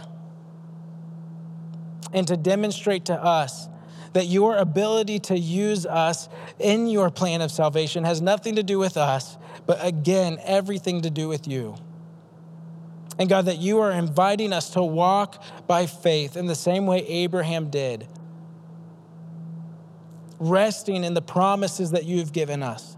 And 2.14 2.28
to 2.28 2.38
demonstrate 2.38 3.06
to 3.06 3.22
us 3.22 3.68
that 4.14 4.28
your 4.28 4.58
ability 4.58 5.20
to 5.20 5.38
use 5.38 5.86
us 5.86 6.30
in 6.60 6.88
your 6.88 7.10
plan 7.10 7.42
of 7.42 7.52
salvation 7.52 8.04
has 8.04 8.22
nothing 8.22 8.56
to 8.56 8.64
do 8.64 8.80
with 8.80 8.96
us, 8.96 9.38
but 9.66 9.84
again, 9.86 10.38
everything 10.44 11.02
to 11.02 11.10
do 11.10 11.28
with 11.28 11.48
you. 11.48 11.76
And 13.20 13.30
God, 13.30 13.46
that 13.46 13.60
you 13.60 13.80
are 13.80 13.92
inviting 13.92 14.54
us 14.54 14.72
to 14.72 14.84
walk 14.84 15.44
by 15.68 15.86
faith 15.86 16.36
in 16.36 16.48
the 16.48 16.56
same 16.56 16.86
way 16.86 17.06
Abraham 17.08 17.70
did, 17.70 18.08
resting 20.40 21.04
in 21.04 21.14
the 21.14 21.22
promises 21.22 21.92
that 21.92 22.06
you've 22.06 22.34
given 22.34 22.64
us. 22.64 22.98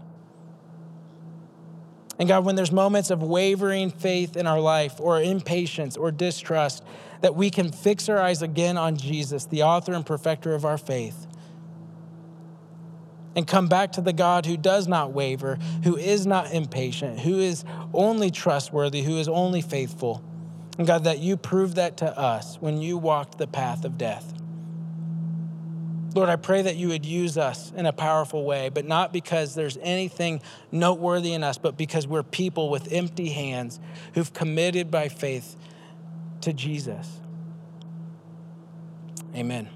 And 2.18 2.28
God, 2.28 2.44
when 2.44 2.56
there's 2.56 2.72
moments 2.72 3.10
of 3.10 3.22
wavering 3.22 3.90
faith 3.90 4.36
in 4.36 4.46
our 4.46 4.60
life 4.60 4.94
or 4.98 5.20
impatience 5.20 5.96
or 5.96 6.10
distrust, 6.10 6.82
that 7.20 7.34
we 7.34 7.50
can 7.50 7.72
fix 7.72 8.08
our 8.08 8.18
eyes 8.18 8.42
again 8.42 8.76
on 8.76 8.96
Jesus, 8.96 9.44
the 9.44 9.62
author 9.62 9.92
and 9.92 10.04
perfecter 10.04 10.54
of 10.54 10.64
our 10.64 10.78
faith, 10.78 11.26
and 13.34 13.46
come 13.46 13.68
back 13.68 13.92
to 13.92 14.00
the 14.00 14.14
God 14.14 14.46
who 14.46 14.56
does 14.56 14.88
not 14.88 15.12
waver, 15.12 15.58
who 15.84 15.96
is 15.96 16.26
not 16.26 16.52
impatient, 16.52 17.20
who 17.20 17.38
is 17.38 17.64
only 17.92 18.30
trustworthy, 18.30 19.02
who 19.02 19.18
is 19.18 19.28
only 19.28 19.60
faithful. 19.60 20.24
And 20.78 20.86
God, 20.86 21.04
that 21.04 21.18
you 21.18 21.36
proved 21.36 21.76
that 21.76 21.98
to 21.98 22.18
us 22.18 22.56
when 22.60 22.80
you 22.80 22.96
walked 22.96 23.36
the 23.36 23.46
path 23.46 23.84
of 23.84 23.98
death. 23.98 24.35
Lord, 26.16 26.30
I 26.30 26.36
pray 26.36 26.62
that 26.62 26.76
you 26.76 26.88
would 26.88 27.04
use 27.04 27.36
us 27.36 27.72
in 27.76 27.84
a 27.84 27.92
powerful 27.92 28.42
way, 28.42 28.70
but 28.70 28.86
not 28.86 29.12
because 29.12 29.54
there's 29.54 29.76
anything 29.82 30.40
noteworthy 30.72 31.34
in 31.34 31.44
us, 31.44 31.58
but 31.58 31.76
because 31.76 32.06
we're 32.06 32.22
people 32.22 32.70
with 32.70 32.90
empty 32.90 33.28
hands 33.28 33.78
who've 34.14 34.32
committed 34.32 34.90
by 34.90 35.10
faith 35.10 35.56
to 36.40 36.54
Jesus. 36.54 37.20
Amen. 39.34 39.68